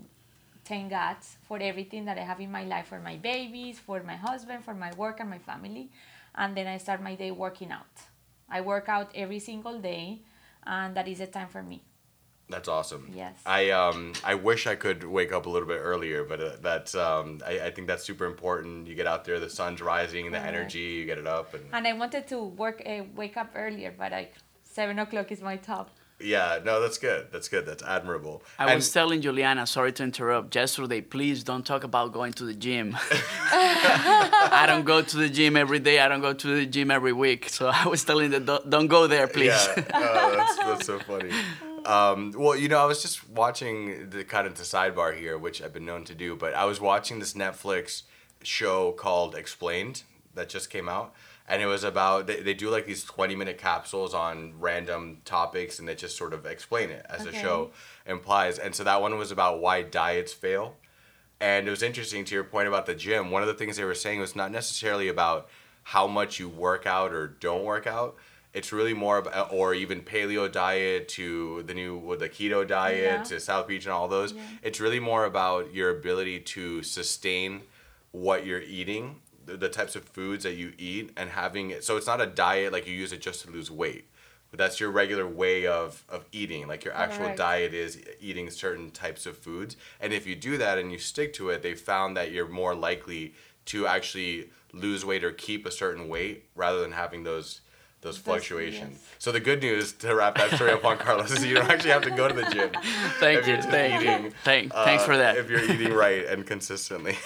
thank 0.63 0.91
God 0.91 1.17
for 1.47 1.57
everything 1.59 2.05
that 2.05 2.17
I 2.17 2.21
have 2.21 2.39
in 2.39 2.51
my 2.51 2.63
life, 2.63 2.87
for 2.87 2.99
my 2.99 3.15
babies, 3.17 3.79
for 3.79 4.03
my 4.03 4.15
husband, 4.15 4.63
for 4.63 4.73
my 4.73 4.91
work 4.95 5.19
and 5.19 5.29
my 5.29 5.39
family, 5.39 5.89
and 6.35 6.55
then 6.55 6.67
I 6.67 6.77
start 6.77 7.01
my 7.01 7.15
day 7.15 7.31
working 7.31 7.71
out. 7.71 7.95
I 8.49 8.61
work 8.61 8.89
out 8.89 9.11
every 9.15 9.39
single 9.39 9.79
day, 9.79 10.21
and 10.65 10.95
that 10.95 11.07
is 11.07 11.19
a 11.19 11.27
time 11.27 11.49
for 11.49 11.63
me. 11.63 11.83
That's 12.49 12.69
awesome. 12.69 13.11
Yes. 13.13 13.35
I 13.45 13.71
um 13.71 14.13
I 14.23 14.35
wish 14.35 14.67
I 14.67 14.75
could 14.75 15.03
wake 15.03 15.33
up 15.33 15.47
a 15.47 15.49
little 15.49 15.67
bit 15.67 15.81
earlier, 15.83 16.23
but 16.23 16.39
uh, 16.39 16.51
that's 16.61 16.95
um 16.95 17.41
I, 17.45 17.59
I 17.67 17.71
think 17.71 17.87
that's 17.87 18.05
super 18.05 18.25
important. 18.25 18.87
You 18.87 18.95
get 18.95 19.05
out 19.05 19.25
there, 19.25 19.39
the 19.39 19.49
sun's 19.49 19.81
rising, 19.81 20.31
the 20.31 20.39
energy, 20.39 20.79
you 20.79 21.05
get 21.05 21.17
it 21.17 21.27
up, 21.27 21.53
and 21.53 21.65
And 21.73 21.85
I 21.85 21.93
wanted 21.93 22.25
to 22.29 22.41
work, 22.41 22.81
uh, 22.85 23.03
wake 23.15 23.35
up 23.35 23.51
earlier, 23.53 23.93
but 23.97 24.13
like 24.13 24.33
seven 24.63 24.97
o'clock 24.99 25.31
is 25.31 25.41
my 25.41 25.57
top. 25.57 25.89
Yeah, 26.19 26.59
no, 26.65 26.81
that's 26.81 26.97
good. 26.97 27.27
That's 27.31 27.47
good. 27.47 27.65
That's 27.67 27.83
admirable. 27.83 28.41
I 28.57 28.65
and 28.65 28.75
was 28.75 28.91
telling 28.91 29.21
Juliana, 29.21 29.67
sorry 29.67 29.91
to 29.93 30.03
interrupt, 30.03 30.55
yesterday, 30.55 31.01
please 31.01 31.43
don't 31.43 31.63
talk 31.63 31.83
about 31.83 32.11
going 32.11 32.33
to 32.33 32.43
the 32.45 32.55
gym. 32.55 32.97
I 33.11 34.65
don't 34.67 34.83
go 34.83 35.03
to 35.03 35.17
the 35.17 35.29
gym 35.29 35.55
every 35.55 35.77
day. 35.77 35.99
I 35.99 36.07
don't 36.07 36.21
go 36.21 36.33
to 36.33 36.47
the 36.47 36.65
gym 36.65 36.89
every 36.89 37.13
week. 37.13 37.49
So 37.49 37.67
I 37.67 37.87
was 37.87 38.03
telling 38.03 38.31
them, 38.31 38.45
don't, 38.45 38.67
don't 38.67 38.87
go 38.87 39.05
there, 39.05 39.27
please. 39.27 39.67
Yeah, 39.77 39.83
oh, 39.93 40.35
that's, 40.35 40.57
that's 40.57 40.85
so 40.87 40.99
funny. 40.99 41.31
Um, 41.85 42.33
well, 42.35 42.55
you 42.55 42.67
know, 42.67 42.79
I 42.79 42.85
was 42.85 43.03
just 43.03 43.29
watching 43.29 44.09
the 44.09 44.23
kind 44.23 44.47
of 44.47 44.55
the 44.55 44.63
sidebar 44.63 45.15
here, 45.15 45.37
which 45.37 45.61
I've 45.61 45.73
been 45.73 45.85
known 45.85 46.03
to 46.05 46.15
do, 46.15 46.35
but 46.35 46.55
I 46.55 46.65
was 46.65 46.81
watching 46.81 47.19
this 47.19 47.33
Netflix 47.33 48.03
show 48.41 48.91
called 48.91 49.35
Explained 49.35 50.01
that 50.33 50.49
just 50.49 50.71
came 50.71 50.89
out. 50.89 51.13
And 51.49 51.61
it 51.61 51.65
was 51.65 51.83
about, 51.85 52.27
they, 52.27 52.41
they 52.41 52.53
do 52.53 52.69
like 52.69 52.85
these 52.85 53.03
20 53.05 53.35
minute 53.35 53.57
capsules 53.57 54.13
on 54.13 54.53
random 54.59 55.21
topics 55.23 55.79
and 55.79 55.87
they 55.87 55.95
just 55.95 56.17
sort 56.17 56.33
of 56.33 56.45
explain 56.45 56.89
it 56.89 57.05
as 57.09 57.23
the 57.23 57.31
show 57.31 57.71
implies. 58.05 58.59
And 58.59 58.75
so 58.75 58.83
that 58.83 59.01
one 59.01 59.17
was 59.17 59.31
about 59.31 59.61
why 59.61 59.81
diets 59.81 60.33
fail. 60.33 60.75
And 61.39 61.67
it 61.67 61.69
was 61.71 61.83
interesting 61.83 62.25
to 62.25 62.35
your 62.35 62.43
point 62.43 62.67
about 62.67 62.85
the 62.85 62.95
gym. 62.95 63.31
One 63.31 63.43
of 63.43 63.47
the 63.47 63.53
things 63.53 63.77
they 63.77 63.85
were 63.85 63.93
saying 63.95 64.19
was 64.19 64.35
not 64.35 64.51
necessarily 64.51 65.07
about 65.07 65.47
how 65.83 66.05
much 66.07 66.37
you 66.39 66.49
work 66.49 66.85
out 66.85 67.13
or 67.13 67.27
don't 67.27 67.63
work 67.63 67.87
out. 67.87 68.15
It's 68.53 68.73
really 68.73 68.93
more 68.93 69.19
about, 69.19 69.51
uh, 69.51 69.55
or 69.55 69.73
even 69.73 70.01
paleo 70.01 70.51
diet 70.51 71.07
to 71.09 71.63
the 71.63 71.73
new, 71.73 71.95
with 71.97 72.19
the 72.19 72.27
keto 72.29 72.67
diet 72.67 73.03
Yeah. 73.19 73.23
to 73.23 73.39
South 73.39 73.67
Beach 73.67 73.85
and 73.85 73.93
all 73.93 74.07
those. 74.07 74.33
It's 74.63 74.79
really 74.81 74.99
more 74.99 75.25
about 75.25 75.73
your 75.73 75.91
ability 75.91 76.39
to 76.41 76.81
sustain 76.83 77.61
what 78.11 78.45
you're 78.45 78.61
eating, 78.61 79.21
the, 79.47 79.57
the 79.57 79.69
types 79.69 79.95
of 79.95 80.03
foods 80.03 80.43
that 80.43 80.53
you 80.53 80.73
eat, 80.77 81.11
and 81.17 81.29
having 81.31 81.71
it. 81.71 81.83
So 81.83 81.97
it's 81.97 82.07
not 82.07 82.21
a 82.21 82.27
diet 82.27 82.71
like 82.71 82.85
you 82.85 82.93
use 82.93 83.11
it 83.11 83.21
just 83.21 83.45
to 83.45 83.51
lose 83.51 83.71
weight, 83.71 84.07
but 84.51 84.59
that's 84.59 84.79
your 84.79 84.91
regular 84.91 85.27
way 85.27 85.65
of, 85.65 86.03
of 86.07 86.25
eating. 86.31 86.67
Like 86.67 86.85
your 86.85 86.93
actual 86.93 87.25
Correct. 87.25 87.37
diet 87.37 87.73
is 87.73 87.99
eating 88.19 88.49
certain 88.51 88.91
types 88.91 89.25
of 89.25 89.37
foods. 89.37 89.75
And 89.99 90.13
if 90.13 90.27
you 90.27 90.35
do 90.35 90.57
that 90.57 90.77
and 90.77 90.91
you 90.91 90.99
stick 90.99 91.33
to 91.33 91.49
it, 91.49 91.63
they 91.63 91.73
found 91.73 92.15
that 92.17 92.31
you're 92.31 92.47
more 92.47 92.75
likely 92.75 93.33
to 93.65 93.87
actually 93.87 94.49
lose 94.73 95.03
weight 95.03 95.23
or 95.23 95.31
keep 95.31 95.65
a 95.65 95.71
certain 95.71 96.07
weight 96.07 96.45
rather 96.55 96.81
than 96.81 96.91
having 96.91 97.23
those 97.23 97.61
those 98.01 98.17
fluctuations. 98.17 98.91
yes. 98.91 99.15
So 99.17 99.31
the 99.31 99.39
good 99.39 99.61
news 99.61 99.91
to 99.93 100.13
wrap 100.13 100.35
that 100.35 100.51
story 100.51 100.71
up 100.71 100.83
Juan 100.83 100.97
Carlos 100.97 101.31
is 101.31 101.43
you 101.43 101.55
don't 101.55 101.69
actually 101.69 101.89
have 101.89 102.03
to 102.03 102.11
go 102.11 102.27
to 102.27 102.33
the 102.33 102.43
gym. 102.43 102.69
Thank 103.19 103.47
you. 103.47 103.59
Thank 103.61 104.03
you. 104.03 104.11
eating, 104.11 104.31
thanks 104.43 104.75
uh, 104.75 105.05
for 105.05 105.17
that. 105.17 105.37
If 105.37 105.49
you're 105.49 105.63
eating 105.63 105.93
right 106.05 106.25
and 106.25 106.45
consistently. 106.45 107.17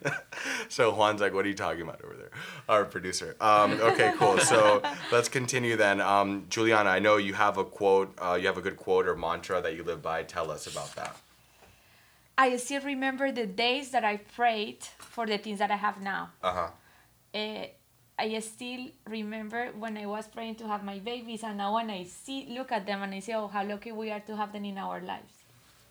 so 0.68 0.92
Juan's 0.92 1.20
like, 1.20 1.34
what 1.34 1.44
are 1.44 1.48
you 1.48 1.54
talking 1.54 1.82
about 1.82 2.02
over 2.04 2.14
there? 2.14 2.30
Our 2.68 2.84
producer. 2.84 3.36
Um, 3.40 3.72
okay, 3.80 4.12
cool. 4.16 4.38
So 4.38 4.80
let's 5.10 5.28
continue 5.28 5.76
then. 5.76 6.00
Um, 6.00 6.46
Juliana, 6.48 6.90
I 6.90 7.00
know 7.00 7.16
you 7.16 7.34
have 7.34 7.58
a 7.58 7.64
quote, 7.64 8.14
uh, 8.18 8.38
you 8.40 8.46
have 8.46 8.56
a 8.56 8.62
good 8.62 8.76
quote 8.76 9.08
or 9.08 9.16
mantra 9.16 9.60
that 9.60 9.74
you 9.74 9.82
live 9.82 10.02
by. 10.02 10.22
Tell 10.22 10.50
us 10.50 10.68
about 10.68 10.94
that. 10.94 11.16
I 12.38 12.56
still 12.56 12.80
remember 12.82 13.30
the 13.32 13.46
days 13.46 13.90
that 13.90 14.04
I 14.04 14.16
prayed 14.16 14.84
for 14.98 15.26
the 15.26 15.38
things 15.38 15.58
that 15.58 15.70
I 15.70 15.76
have 15.76 16.00
now. 16.00 16.30
Uh-huh. 16.42 16.68
uh, 17.34 17.66
I 18.18 18.38
still 18.40 18.86
remember 19.08 19.70
when 19.78 19.96
I 19.96 20.06
was 20.06 20.26
praying 20.28 20.56
to 20.56 20.68
have 20.68 20.84
my 20.84 20.98
babies, 20.98 21.42
and 21.42 21.58
now 21.58 21.74
when 21.74 21.90
I 21.90 22.04
see, 22.04 22.46
look 22.50 22.70
at 22.72 22.86
them, 22.86 23.02
and 23.02 23.14
I 23.14 23.20
say, 23.20 23.34
"Oh, 23.34 23.48
how 23.48 23.64
lucky 23.64 23.92
we 23.92 24.10
are 24.10 24.20
to 24.20 24.36
have 24.36 24.52
them 24.52 24.64
in 24.64 24.78
our 24.78 25.00
lives." 25.00 25.32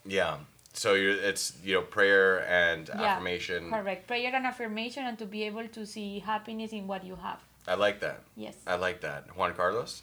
Yeah. 0.06 0.38
So 0.74 0.94
you're, 0.94 1.12
it's, 1.20 1.54
you 1.64 1.76
know, 1.76 1.82
prayer 1.82 2.48
and 2.48 2.88
Yeah, 2.88 3.02
affirmation. 3.20 3.70
Correct. 3.70 4.08
Prayer 4.08 4.32
and 4.34 4.46
affirmation, 4.46 5.06
and 5.06 5.18
to 5.20 5.26
be 5.26 5.44
able 5.44 5.68
to 5.68 5.86
see 5.86 6.20
happiness 6.20 6.72
in 6.72 6.88
what 6.88 7.04
you 7.04 7.18
have. 7.18 7.40
I 7.68 7.76
like 7.76 8.00
that. 8.00 8.22
Yes. 8.38 8.56
I 8.66 8.76
like 8.76 9.02
that. 9.02 9.36
Juan 9.36 9.54
Carlos? 9.54 10.02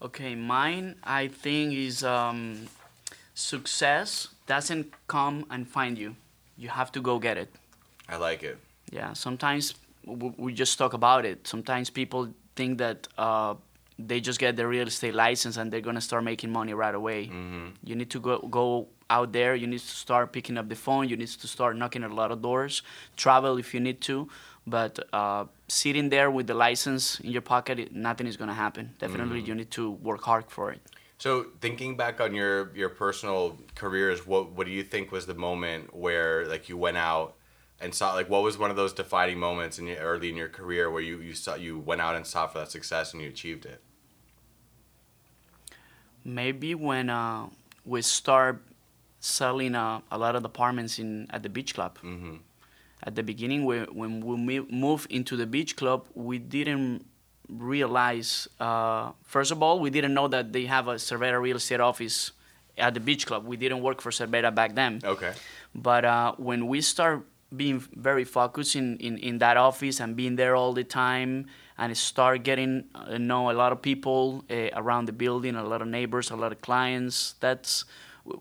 Okay, 0.00 0.34
mine 0.34 0.96
I 1.04 1.28
think 1.28 1.74
is 1.74 2.02
um, 2.02 2.68
success 3.34 4.28
doesn't 4.46 4.92
come 5.08 5.44
and 5.50 5.68
find 5.68 5.98
you. 5.98 6.16
You 6.56 6.68
have 6.70 6.90
to 6.92 7.00
go 7.00 7.18
get 7.18 7.36
it. 7.36 7.52
I 8.08 8.16
like 8.16 8.42
it. 8.42 8.58
Yeah, 8.90 9.12
sometimes 9.12 9.72
w- 9.72 9.87
we 10.38 10.52
just 10.52 10.78
talk 10.78 10.92
about 10.92 11.24
it. 11.24 11.46
Sometimes 11.46 11.90
people 11.90 12.28
think 12.56 12.78
that 12.78 13.08
uh, 13.16 13.54
they 13.98 14.20
just 14.20 14.38
get 14.38 14.56
their 14.56 14.68
real 14.68 14.86
estate 14.86 15.14
license 15.14 15.56
and 15.56 15.72
they're 15.72 15.80
gonna 15.80 16.00
start 16.00 16.24
making 16.24 16.50
money 16.50 16.74
right 16.74 16.94
away. 16.94 17.30
You 17.84 17.94
need 17.96 18.10
to 18.10 18.20
go 18.20 18.38
go 18.38 18.88
out 19.10 19.32
there. 19.32 19.54
You 19.54 19.66
need 19.66 19.80
to 19.80 19.86
start 19.86 20.32
picking 20.32 20.58
up 20.58 20.68
the 20.68 20.76
phone. 20.76 21.08
You 21.08 21.16
need 21.16 21.28
to 21.28 21.48
start 21.48 21.76
knocking 21.76 22.04
a 22.04 22.08
lot 22.08 22.30
of 22.30 22.42
doors. 22.42 22.82
Travel 23.16 23.56
if 23.58 23.72
you 23.74 23.80
need 23.80 24.00
to, 24.02 24.28
but 24.66 24.98
uh, 25.12 25.44
sitting 25.68 26.10
there 26.10 26.30
with 26.30 26.46
the 26.46 26.54
license 26.54 27.20
in 27.20 27.30
your 27.30 27.42
pocket, 27.42 27.78
it, 27.78 27.94
nothing 27.94 28.26
is 28.26 28.36
gonna 28.36 28.54
happen. 28.54 28.94
Definitely, 28.98 29.40
you 29.40 29.54
need 29.54 29.70
to 29.72 29.90
work 29.90 30.22
hard 30.22 30.50
for 30.50 30.70
it. 30.72 30.80
So 31.18 31.46
thinking 31.60 31.96
back 31.96 32.20
on 32.20 32.34
your 32.34 32.70
your 32.76 32.90
personal 32.90 33.58
careers, 33.74 34.26
what 34.26 34.52
what 34.52 34.66
do 34.66 34.72
you 34.72 34.84
think 34.84 35.10
was 35.10 35.26
the 35.26 35.34
moment 35.34 35.94
where 35.94 36.46
like 36.46 36.68
you 36.68 36.76
went 36.76 36.96
out 36.96 37.34
and 37.80 37.94
saw 37.94 38.14
like 38.14 38.28
what 38.28 38.42
was 38.42 38.58
one 38.58 38.70
of 38.70 38.76
those 38.76 38.92
defining 38.92 39.38
moments 39.38 39.78
in 39.78 39.86
your 39.86 39.98
early 39.98 40.28
in 40.30 40.36
your 40.36 40.48
career 40.48 40.90
where 40.90 41.02
you 41.02 41.20
you 41.20 41.34
saw 41.34 41.54
you 41.54 41.78
went 41.78 42.00
out 42.00 42.16
and 42.16 42.26
sought 42.26 42.52
for 42.52 42.58
that 42.58 42.70
success 42.70 43.12
and 43.12 43.22
you 43.22 43.28
achieved 43.28 43.64
it? 43.64 43.80
Maybe 46.24 46.74
when 46.74 47.08
uh, 47.08 47.46
we 47.84 48.02
start 48.02 48.62
selling 49.20 49.74
uh, 49.74 50.00
a 50.10 50.18
lot 50.18 50.36
of 50.36 50.44
apartments 50.44 50.98
in 50.98 51.26
at 51.30 51.42
the 51.42 51.48
beach 51.48 51.74
club. 51.74 51.98
Mm-hmm. 51.98 52.36
At 53.02 53.14
the 53.14 53.22
beginning, 53.22 53.64
we, 53.64 53.80
when 53.80 54.24
we 54.24 54.36
mo- 54.36 54.66
moved 54.70 55.10
into 55.10 55.36
the 55.36 55.46
beach 55.46 55.76
club, 55.76 56.06
we 56.14 56.38
didn't 56.38 57.06
realize. 57.48 58.48
Uh, 58.58 59.12
first 59.22 59.52
of 59.52 59.62
all, 59.62 59.78
we 59.78 59.90
didn't 59.90 60.14
know 60.14 60.28
that 60.28 60.52
they 60.52 60.66
have 60.66 60.88
a 60.88 60.94
Cervera 60.94 61.40
real 61.40 61.56
estate 61.56 61.80
office 61.80 62.32
at 62.76 62.94
the 62.94 63.00
beach 63.00 63.26
club. 63.26 63.46
We 63.46 63.56
didn't 63.56 63.82
work 63.82 64.00
for 64.00 64.10
Cervera 64.10 64.52
back 64.54 64.74
then. 64.74 65.00
Okay. 65.04 65.32
But 65.74 66.04
uh, 66.04 66.34
when 66.38 66.66
we 66.66 66.80
start 66.80 67.24
being 67.56 67.80
very 67.94 68.24
focused 68.24 68.76
in, 68.76 68.96
in, 68.98 69.18
in 69.18 69.38
that 69.38 69.56
office 69.56 70.00
and 70.00 70.14
being 70.16 70.36
there 70.36 70.54
all 70.54 70.72
the 70.72 70.84
time 70.84 71.46
and 71.78 71.96
start 71.96 72.42
getting 72.42 72.84
uh, 72.94 73.16
know 73.16 73.50
a 73.50 73.52
lot 73.52 73.72
of 73.72 73.80
people 73.80 74.44
uh, 74.50 74.68
around 74.74 75.06
the 75.06 75.12
building, 75.12 75.54
a 75.54 75.64
lot 75.64 75.80
of 75.80 75.88
neighbors, 75.88 76.30
a 76.30 76.36
lot 76.36 76.52
of 76.52 76.60
clients, 76.60 77.34
that's 77.40 77.84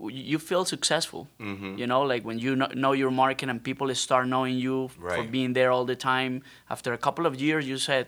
you 0.09 0.37
feel 0.39 0.65
successful. 0.65 1.27
Mm-hmm. 1.39 1.77
You 1.77 1.87
know, 1.87 2.01
like 2.01 2.25
when 2.25 2.39
you 2.39 2.55
kno- 2.55 2.73
know 2.75 2.91
your 2.91 3.11
market 3.11 3.49
and 3.49 3.63
people 3.63 3.93
start 3.95 4.27
knowing 4.27 4.57
you 4.57 4.89
for 4.89 5.23
being 5.23 5.53
there 5.53 5.71
all 5.71 5.85
the 5.85 5.95
time. 5.95 6.43
After 6.69 6.93
a 6.93 6.97
couple 6.97 7.25
of 7.25 7.39
years, 7.39 7.67
you 7.67 7.77
said, 7.77 8.07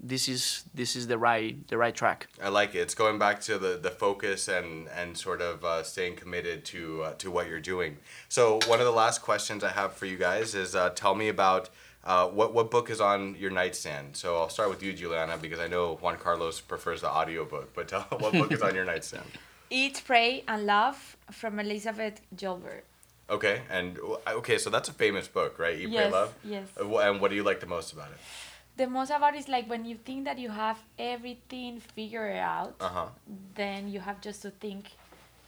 "This 0.00 0.28
is 0.28 0.64
this 0.74 0.96
is 0.96 1.06
the 1.06 1.18
right 1.18 1.66
the 1.68 1.78
right 1.78 1.94
track." 1.94 2.28
I 2.42 2.48
like 2.48 2.74
it. 2.74 2.78
It's 2.80 2.94
going 2.94 3.18
back 3.18 3.40
to 3.42 3.58
the, 3.58 3.76
the 3.76 3.90
focus 3.90 4.48
and 4.48 4.88
and 4.88 5.16
sort 5.16 5.40
of 5.40 5.64
uh, 5.64 5.82
staying 5.82 6.16
committed 6.16 6.64
to 6.66 7.02
uh, 7.02 7.12
to 7.14 7.30
what 7.30 7.48
you're 7.48 7.60
doing. 7.60 7.98
So 8.28 8.58
one 8.66 8.80
of 8.80 8.86
the 8.86 8.92
last 8.92 9.22
questions 9.22 9.64
I 9.64 9.70
have 9.70 9.94
for 9.94 10.06
you 10.06 10.16
guys 10.16 10.54
is 10.54 10.74
uh, 10.74 10.90
tell 10.90 11.14
me 11.14 11.28
about 11.28 11.70
uh, 12.04 12.26
what 12.28 12.54
what 12.54 12.70
book 12.70 12.88
is 12.90 13.00
on 13.00 13.34
your 13.36 13.50
nightstand. 13.50 14.16
So 14.16 14.36
I'll 14.36 14.48
start 14.48 14.70
with 14.70 14.82
you, 14.82 14.92
Juliana, 14.92 15.36
because 15.36 15.58
I 15.58 15.68
know 15.68 15.96
Juan 15.96 16.16
Carlos 16.16 16.60
prefers 16.60 17.00
the 17.00 17.10
audio 17.10 17.44
book. 17.44 17.72
But 17.74 17.88
tell, 17.88 18.02
what 18.18 18.32
book 18.32 18.52
is 18.52 18.62
on 18.62 18.74
your 18.74 18.84
nightstand? 18.84 19.26
Eat, 19.70 20.02
Pray, 20.06 20.44
and 20.46 20.64
Love 20.66 21.16
from 21.32 21.58
Elizabeth 21.58 22.20
Gilbert. 22.36 22.84
Okay, 23.28 23.62
and 23.68 23.98
okay, 24.28 24.56
so 24.56 24.70
that's 24.70 24.88
a 24.88 24.92
famous 24.92 25.26
book, 25.26 25.58
right? 25.58 25.76
Eat, 25.76 25.92
Pray, 25.92 26.08
Love. 26.08 26.32
yes. 26.44 26.68
And 26.78 27.20
what 27.20 27.30
do 27.30 27.34
you 27.34 27.42
like 27.42 27.58
the 27.58 27.66
most 27.66 27.92
about 27.92 28.10
it? 28.12 28.18
The 28.76 28.86
most 28.86 29.10
about 29.10 29.34
is 29.36 29.48
like 29.48 29.68
when 29.68 29.84
you 29.84 29.96
think 29.96 30.24
that 30.26 30.38
you 30.38 30.50
have 30.50 30.78
everything 30.98 31.80
figured 31.80 32.36
out, 32.36 32.74
Uh 32.80 32.88
huh. 32.88 33.08
then 33.54 33.88
you 33.88 34.00
have 34.00 34.20
just 34.20 34.42
to 34.42 34.50
think 34.50 34.90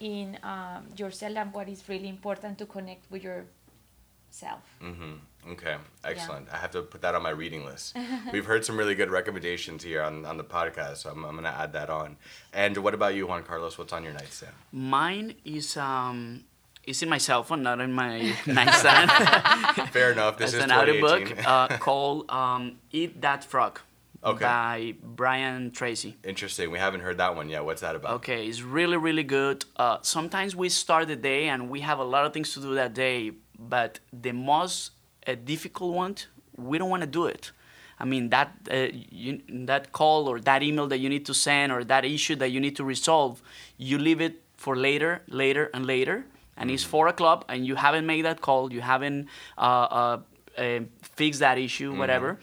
in 0.01 0.39
um, 0.43 0.87
yourself 0.97 1.37
and 1.37 1.53
what 1.53 1.69
is 1.69 1.89
really 1.89 2.09
important 2.09 2.57
to 2.59 2.67
connect 2.67 3.11
with 3.11 3.23
yourself. 3.23 4.63
Mm-hmm. 4.83 5.53
Okay, 5.53 5.77
excellent. 6.05 6.49
I 6.53 6.57
have 6.59 6.71
to 6.73 6.83
put 6.83 7.01
that 7.03 7.15
on 7.15 7.23
my 7.23 7.31
reading 7.31 7.65
list. 7.65 7.97
We've 8.33 8.45
heard 8.45 8.65
some 8.65 8.77
really 8.77 8.95
good 8.95 9.11
recommendations 9.11 9.83
here 9.83 10.03
on, 10.03 10.25
on 10.27 10.37
the 10.37 10.45
podcast, 10.45 10.99
so 10.99 11.11
I'm, 11.11 11.25
I'm 11.25 11.33
going 11.33 11.45
to 11.45 11.51
add 11.51 11.73
that 11.73 11.89
on. 11.91 12.17
And 12.53 12.77
what 12.79 12.93
about 12.95 13.15
you, 13.15 13.27
Juan 13.27 13.43
Carlos? 13.45 13.79
What's 13.79 13.93
on 13.93 14.05
your 14.05 14.13
nightstand? 14.13 14.53
Mine 14.73 15.35
is 15.45 15.77
um 15.77 16.45
is 16.89 17.03
in 17.03 17.09
my 17.09 17.19
cell 17.19 17.43
phone, 17.43 17.63
not 17.63 17.81
in 17.81 17.93
my 17.93 18.35
nightstand. 18.47 19.11
Fair 19.97 20.13
enough. 20.13 20.39
This 20.39 20.55
It's 20.55 20.59
is 20.59 20.65
an 20.65 20.73
audiobook 20.73 21.29
2018. 21.29 21.45
uh, 21.47 21.79
called 21.79 22.31
um, 22.31 22.79
"Eat 22.91 23.21
That 23.21 23.45
Frog" 23.45 23.81
Okay. 24.25 24.45
by 24.45 24.95
Brian 25.03 25.71
Tracy. 25.71 26.17
Interesting. 26.25 26.71
We 26.71 26.79
haven't 26.79 27.01
heard 27.03 27.19
that 27.19 27.37
one 27.37 27.49
yet. 27.49 27.65
What's 27.65 27.83
that 27.83 27.95
about? 27.95 28.15
Okay, 28.21 28.47
it's 28.49 28.63
really 28.63 28.97
really 28.97 29.23
good. 29.25 29.65
Uh, 29.77 29.99
sometimes 30.03 30.57
we 30.57 30.69
start 30.69 31.09
the 31.09 31.17
day 31.17 31.49
and 31.49 31.71
we 31.71 31.81
have 31.81 31.99
a 31.99 32.05
lot 32.15 32.25
of 32.27 32.33
things 32.33 32.53
to 32.55 32.61
do 32.61 32.75
that 32.75 32.95
day, 32.95 33.33
but 33.59 34.01
the 34.13 34.33
most 34.33 34.93
uh, 35.27 35.35
difficult 35.45 35.95
one, 35.95 36.17
we 36.57 36.79
don't 36.79 36.91
want 36.91 37.03
to 37.03 37.13
do 37.21 37.27
it. 37.27 37.53
I 38.01 38.05
mean 38.05 38.31
that 38.31 38.49
uh, 38.71 38.77
you, 39.25 39.41
that 39.67 39.91
call 39.93 40.29
or 40.31 40.39
that 40.41 40.63
email 40.63 40.87
that 40.93 40.99
you 40.99 41.09
need 41.09 41.27
to 41.27 41.35
send 41.35 41.73
or 41.73 41.83
that 41.85 42.05
issue 42.05 42.37
that 42.37 42.51
you 42.55 42.61
need 42.61 42.77
to 42.77 42.85
resolve, 42.85 43.43
you 43.77 43.99
leave 43.99 44.21
it 44.21 44.35
for 44.57 44.75
later, 44.77 45.23
later, 45.29 45.65
and 45.75 45.85
later. 45.87 46.25
And 46.59 46.71
it's 46.71 46.85
four 46.85 47.09
o'clock, 47.09 47.45
and 47.49 47.65
you 47.65 47.77
haven't 47.77 48.05
made 48.05 48.25
that 48.25 48.41
call, 48.41 48.73
you 48.73 48.81
haven't 48.81 49.29
uh, 49.57 49.61
uh, 49.61 50.19
uh, 50.59 50.81
fixed 51.03 51.41
that 51.41 51.57
issue, 51.57 51.95
whatever. 51.97 52.39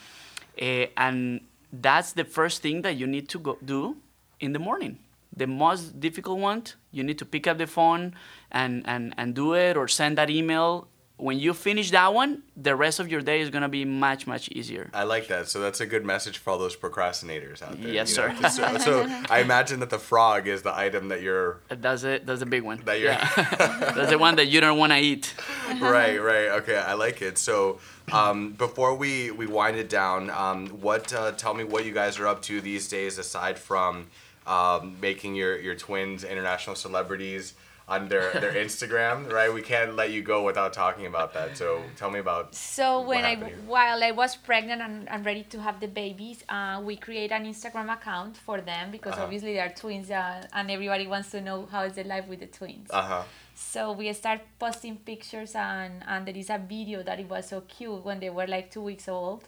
Uh, 0.60 0.86
and 0.95 1.41
that's 1.71 2.13
the 2.13 2.23
first 2.23 2.62
thing 2.62 2.82
that 2.84 2.95
you 2.95 3.08
need 3.08 3.28
to 3.30 3.39
go 3.39 3.58
do 3.63 3.97
in 4.39 4.54
the 4.54 4.60
morning. 4.60 4.99
The 5.36 5.47
most 5.47 5.99
difficult 5.99 6.39
one, 6.39 6.63
you 6.91 7.04
need 7.04 7.17
to 7.19 7.25
pick 7.25 7.45
up 7.45 7.58
the 7.58 7.67
phone 7.67 8.15
and, 8.51 8.88
and, 8.88 9.13
and 9.17 9.36
do 9.36 9.54
it 9.54 9.75
or 9.75 9.89
send 9.89 10.17
that 10.17 10.30
email. 10.30 10.88
When 11.17 11.39
you 11.39 11.54
finish 11.54 11.91
that 11.91 12.13
one, 12.13 12.43
the 12.58 12.75
rest 12.75 12.99
of 12.99 13.10
your 13.10 13.21
day 13.21 13.39
is 13.39 13.49
gonna 13.49 13.69
be 13.69 13.86
much, 13.86 14.28
much 14.28 14.49
easier. 14.49 14.89
I 14.93 15.04
like 15.04 15.28
that. 15.30 15.47
So 15.47 15.62
that's 15.62 15.80
a 15.80 15.86
good 15.86 16.04
message 16.06 16.39
for 16.39 16.49
all 16.49 16.58
those 16.58 16.75
procrastinators 16.75 17.62
out 17.62 17.82
there. 17.82 17.89
Yes, 17.89 18.13
sir. 18.13 18.36
So, 18.51 18.78
so 18.78 19.08
I 19.30 19.39
imagine 19.39 19.80
that 19.80 19.89
the 19.89 19.97
frog 19.99 20.47
is 20.47 20.62
the 20.63 20.78
item 20.78 21.08
that 21.08 21.21
you're. 21.21 21.62
That's 21.69 22.04
it. 22.04 22.25
That's 22.25 22.41
a 22.41 22.45
big 22.45 22.63
one. 22.63 22.82
That 22.84 22.99
you're- 22.99 23.13
yeah. 23.13 23.30
that's 23.95 24.10
the 24.10 24.17
one 24.17 24.36
that 24.36 24.47
you 24.47 24.60
don't 24.60 24.78
want 24.78 24.91
to 24.91 24.99
eat. 24.99 25.34
right, 25.80 26.21
right. 26.21 26.49
Okay, 26.60 26.78
I 26.78 26.93
like 26.95 27.21
it. 27.21 27.38
So, 27.38 27.80
um, 28.12 28.51
before 28.51 28.93
we 28.93 29.32
we 29.32 29.47
wind 29.47 29.78
it 29.78 29.88
down, 29.89 30.30
um, 30.32 30.67
what 30.67 31.13
uh, 31.13 31.32
tell 31.32 31.54
me 31.54 31.63
what 31.63 31.86
you 31.86 31.93
guys 31.93 32.19
are 32.19 32.28
up 32.28 32.41
to 32.43 32.60
these 32.60 32.89
days 32.89 33.17
aside 33.17 33.58
from 33.58 34.08
um, 34.45 34.97
making 34.99 35.36
your 35.36 35.58
your 35.58 35.75
twins 35.75 36.25
international 36.25 36.75
celebrities 36.75 37.54
on 37.87 38.07
their 38.09 38.31
their 38.43 38.53
Instagram, 38.65 39.31
right? 39.31 39.53
We 39.53 39.61
can't 39.61 39.95
let 39.95 40.09
you 40.11 40.21
go 40.23 40.43
without 40.43 40.73
talking 40.73 41.05
about 41.05 41.33
that. 41.33 41.55
So, 41.57 41.83
tell 41.95 42.09
me 42.09 42.19
about. 42.19 42.55
So 42.55 43.01
when 43.01 43.23
I 43.25 43.35
here? 43.35 43.55
while 43.67 44.03
I 44.03 44.11
was 44.11 44.35
pregnant 44.35 44.81
and, 44.81 45.07
and 45.07 45.25
ready 45.25 45.43
to 45.43 45.61
have 45.61 45.79
the 45.79 45.87
babies, 45.87 46.43
uh, 46.49 46.81
we 46.83 46.95
create 46.95 47.31
an 47.31 47.45
Instagram 47.45 47.93
account 47.93 48.37
for 48.37 48.59
them 48.61 48.91
because 48.91 49.13
Uh-huh. 49.13 49.23
obviously 49.23 49.53
they 49.53 49.59
are 49.59 49.69
twins 49.83 50.09
uh, 50.09 50.47
and 50.53 50.71
everybody 50.71 51.05
wants 51.07 51.29
to 51.31 51.41
know 51.41 51.67
how 51.71 51.83
is 51.83 51.93
the 51.93 52.03
life 52.03 52.27
with 52.27 52.39
the 52.39 52.47
twins. 52.47 52.89
Uh 52.89 53.01
huh. 53.01 53.23
So 53.53 53.91
we 53.93 54.11
start 54.13 54.41
posting 54.59 54.97
pictures 54.97 55.53
and 55.55 56.03
and 56.07 56.25
there 56.27 56.35
is 56.43 56.49
a 56.49 56.57
video 56.57 57.03
that 57.03 57.19
it 57.19 57.29
was 57.29 57.47
so 57.49 57.61
cute 57.61 58.03
when 58.03 58.19
they 58.19 58.29
were 58.31 58.47
like 58.47 58.71
two 58.71 58.81
weeks 58.81 59.07
old, 59.07 59.43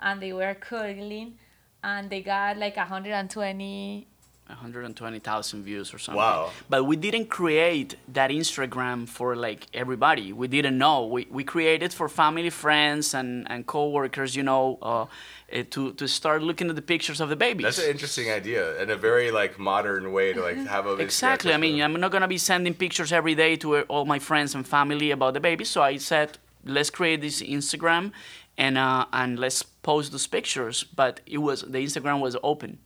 and 0.00 0.20
they 0.20 0.32
were 0.32 0.54
cuddling, 0.54 1.38
and 1.84 2.10
they 2.10 2.20
got 2.20 2.58
like 2.58 2.76
120 2.76 4.06
120,000 4.48 5.62
views 5.64 5.92
or 5.92 5.98
something. 5.98 6.18
Wow. 6.18 6.50
But 6.68 6.84
we 6.84 6.96
didn't 6.96 7.26
create 7.26 7.96
that 8.12 8.30
Instagram 8.30 9.08
for 9.08 9.34
like 9.34 9.66
everybody. 9.74 10.32
We 10.32 10.46
didn't 10.46 10.78
know. 10.78 11.06
We, 11.06 11.26
we 11.30 11.42
created 11.42 11.92
for 11.92 12.08
family, 12.08 12.50
friends, 12.50 13.12
and, 13.12 13.50
and 13.50 13.66
coworkers, 13.66 14.36
you 14.36 14.44
know, 14.44 14.78
uh, 14.82 15.06
eh, 15.50 15.64
to, 15.70 15.92
to 15.94 16.06
start 16.06 16.42
looking 16.42 16.68
at 16.70 16.76
the 16.76 16.82
pictures 16.82 17.20
of 17.20 17.28
the 17.28 17.36
babies. 17.36 17.64
That's 17.64 17.78
an 17.78 17.90
interesting 17.90 18.30
idea 18.30 18.80
and 18.80 18.90
a 18.90 18.96
very 18.96 19.30
like 19.30 19.58
modern 19.58 20.12
way 20.12 20.32
to 20.32 20.40
like 20.40 20.58
have 20.66 20.86
a 20.86 20.94
Exactly. 20.94 21.52
I 21.52 21.56
mean, 21.56 21.82
I'm 21.82 21.98
not 22.00 22.12
gonna 22.12 22.28
be 22.28 22.38
sending 22.38 22.74
pictures 22.74 23.12
every 23.12 23.34
day 23.34 23.56
to 23.56 23.76
uh, 23.76 23.84
all 23.88 24.04
my 24.04 24.18
friends 24.18 24.54
and 24.54 24.66
family 24.66 25.10
about 25.10 25.34
the 25.34 25.40
baby. 25.40 25.64
So 25.64 25.82
I 25.82 25.96
said, 25.96 26.38
let's 26.64 26.90
create 26.90 27.20
this 27.20 27.42
Instagram, 27.42 28.12
and 28.56 28.78
uh, 28.78 29.06
and 29.12 29.38
let's 29.38 29.62
post 29.62 30.12
those 30.12 30.26
pictures. 30.26 30.84
But 30.84 31.20
it 31.26 31.38
was 31.38 31.62
the 31.62 31.78
Instagram 31.78 32.20
was 32.20 32.36
open, 32.42 32.78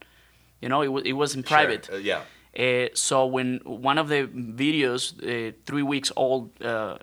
you 0.61 0.69
know, 0.69 0.83
it 0.83 0.89
was 0.89 1.05
it 1.05 1.13
wasn't 1.13 1.47
Sure. 1.49 1.57
private. 1.57 1.89
Uh, 1.93 1.97
yeah. 1.97 2.23
Uh, 2.59 2.89
so 2.95 3.27
when 3.27 3.61
one 3.65 3.99
of 3.99 4.09
the 4.09 4.27
videos, 4.27 5.03
uh, 5.23 5.53
three 5.67 5.83
weeks 5.85 6.11
old, 6.17 6.51
uh, 6.63 6.97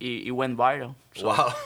it, 0.00 0.26
it 0.28 0.30
went 0.32 0.56
viral. 0.56 0.94
So, 1.14 1.26
Wow. 1.28 1.54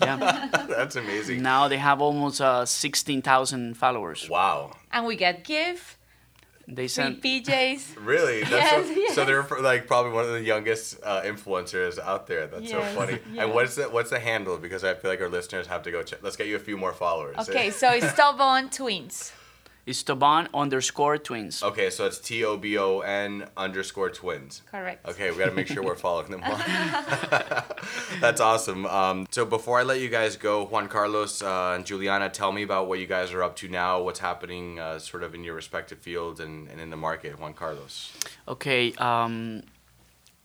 Yeah. 0.00 0.16
That's 0.68 0.96
amazing. 0.96 1.42
now 1.42 1.68
they 1.68 1.76
have 1.78 2.00
almost 2.02 2.40
uh, 2.40 2.64
16,000 2.66 3.76
followers. 3.76 4.28
Wow. 4.28 4.72
and 4.90 5.06
we 5.06 5.14
get 5.16 5.44
gift, 5.44 5.96
They 6.66 6.88
free 6.88 6.88
sent 6.88 7.22
PJs. 7.22 7.96
Really? 8.12 8.40
That's 8.40 8.50
Yes, 8.50 8.86
so, 8.86 8.92
yes. 8.94 9.14
so 9.14 9.24
they're 9.24 9.46
like 9.60 9.86
probably 9.86 10.12
one 10.12 10.24
of 10.24 10.32
the 10.32 10.42
youngest 10.42 10.98
uh, 11.04 11.22
influencers 11.22 11.98
out 12.00 12.26
there. 12.26 12.46
That's 12.48 12.70
so 12.70 12.82
funny. 12.98 13.18
yeah. 13.32 13.42
And 13.44 13.54
what's 13.54 13.74
the 13.76 13.84
what's 13.90 14.10
the 14.10 14.18
handle? 14.18 14.56
Because 14.58 14.82
I 14.82 14.94
feel 14.94 15.10
like 15.12 15.20
our 15.20 15.28
listeners 15.28 15.66
have 15.68 15.82
to 15.84 15.90
go 15.92 16.02
check. 16.02 16.20
Let's 16.22 16.36
get 16.36 16.46
you 16.48 16.56
a 16.56 16.64
few 16.68 16.76
more 16.76 16.92
followers. 16.92 17.36
Okay, 17.48 17.70
so 17.70 17.86
it's 17.90 18.06
Tobon 18.18 18.74
Twins. 18.76 19.32
It's 19.84 20.04
Tobon 20.04 20.46
underscore 20.54 21.18
twins. 21.18 21.60
Okay, 21.60 21.90
so 21.90 22.06
it's 22.06 22.20
T 22.20 22.44
O 22.44 22.56
B 22.56 22.78
O 22.78 23.00
N 23.00 23.48
underscore 23.56 24.10
twins. 24.10 24.62
Correct. 24.70 25.04
Okay, 25.08 25.32
we 25.32 25.38
got 25.38 25.46
to 25.46 25.52
make 25.52 25.66
sure 25.66 25.82
we're 25.82 25.96
following 25.96 26.30
them. 26.30 26.42
all. 26.44 26.56
That's 28.20 28.40
awesome. 28.40 28.86
Um, 28.86 29.26
so 29.32 29.44
before 29.44 29.80
I 29.80 29.82
let 29.82 29.98
you 30.00 30.08
guys 30.08 30.36
go, 30.36 30.64
Juan 30.66 30.86
Carlos 30.86 31.42
uh, 31.42 31.72
and 31.74 31.84
Juliana, 31.84 32.28
tell 32.28 32.52
me 32.52 32.62
about 32.62 32.86
what 32.86 33.00
you 33.00 33.08
guys 33.08 33.32
are 33.32 33.42
up 33.42 33.56
to 33.56 33.68
now. 33.68 34.00
What's 34.00 34.20
happening, 34.20 34.78
uh, 34.78 35.00
sort 35.00 35.24
of 35.24 35.34
in 35.34 35.42
your 35.42 35.56
respective 35.56 35.98
fields 35.98 36.38
and, 36.38 36.68
and 36.68 36.80
in 36.80 36.90
the 36.90 36.96
market. 36.96 37.40
Juan 37.40 37.52
Carlos. 37.52 38.12
Okay. 38.46 38.92
Um, 38.98 39.64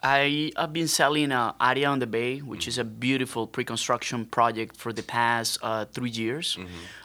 I 0.08 0.54
have 0.56 0.72
been 0.72 0.88
selling 0.88 1.34
uh, 1.34 1.52
Aria 1.60 1.90
on 1.90 2.00
the 2.00 2.08
Bay, 2.08 2.38
which 2.40 2.66
is 2.66 2.78
a 2.78 2.86
beautiful 2.86 3.46
pre-construction 3.46 4.26
project 4.26 4.78
for 4.78 4.94
the 4.94 5.04
past 5.04 5.58
uh, 5.62 5.84
three 5.84 6.10
years. 6.10 6.58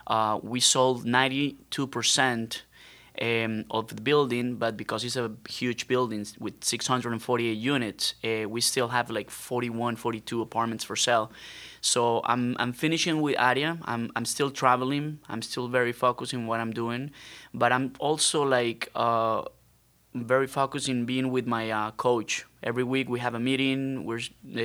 Uh, 0.07 0.39
we 0.41 0.61
sold 0.61 1.05
92% 1.05 2.61
um, 3.21 3.65
of 3.73 3.89
the 3.89 4.01
building, 4.01 4.55
but 4.55 4.77
because 4.77 5.03
it's 5.03 5.17
a 5.17 5.33
huge 5.49 5.89
building 5.89 6.25
with 6.39 6.63
648 6.63 7.53
units, 7.53 8.15
uh, 8.23 8.49
we 8.49 8.61
still 8.61 8.89
have 8.89 9.11
like 9.11 9.31
41, 9.31 9.97
42 9.97 10.41
apartments 10.41 10.85
for 10.85 10.95
sale. 10.95 11.33
So 11.81 12.21
I'm, 12.25 12.57
I'm 12.61 12.73
finishing 12.73 13.21
with 13.21 13.37
Aria. 13.37 13.79
I'm, 13.85 14.13
I'm 14.15 14.25
still 14.25 14.53
traveling. 14.53 15.19
I'm 15.29 15.43
still 15.43 15.67
very 15.67 15.93
focused 15.93 16.35
in 16.35 16.47
what 16.47 16.61
I'm 16.61 16.73
doing, 16.73 17.11
but 17.53 17.73
I'm 17.73 17.95
also 17.99 18.45
like 18.45 18.91
uh, 18.95 19.43
very 20.15 20.47
focused 20.47 20.89
in 20.89 21.05
being 21.05 21.31
with 21.31 21.47
my 21.47 21.71
uh, 21.71 21.91
coach. 21.93 22.45
Every 22.63 22.85
week 22.85 23.09
we 23.09 23.21
have 23.21 23.35
a 23.35 23.41
meeting. 23.41 24.05
We're 24.05 24.21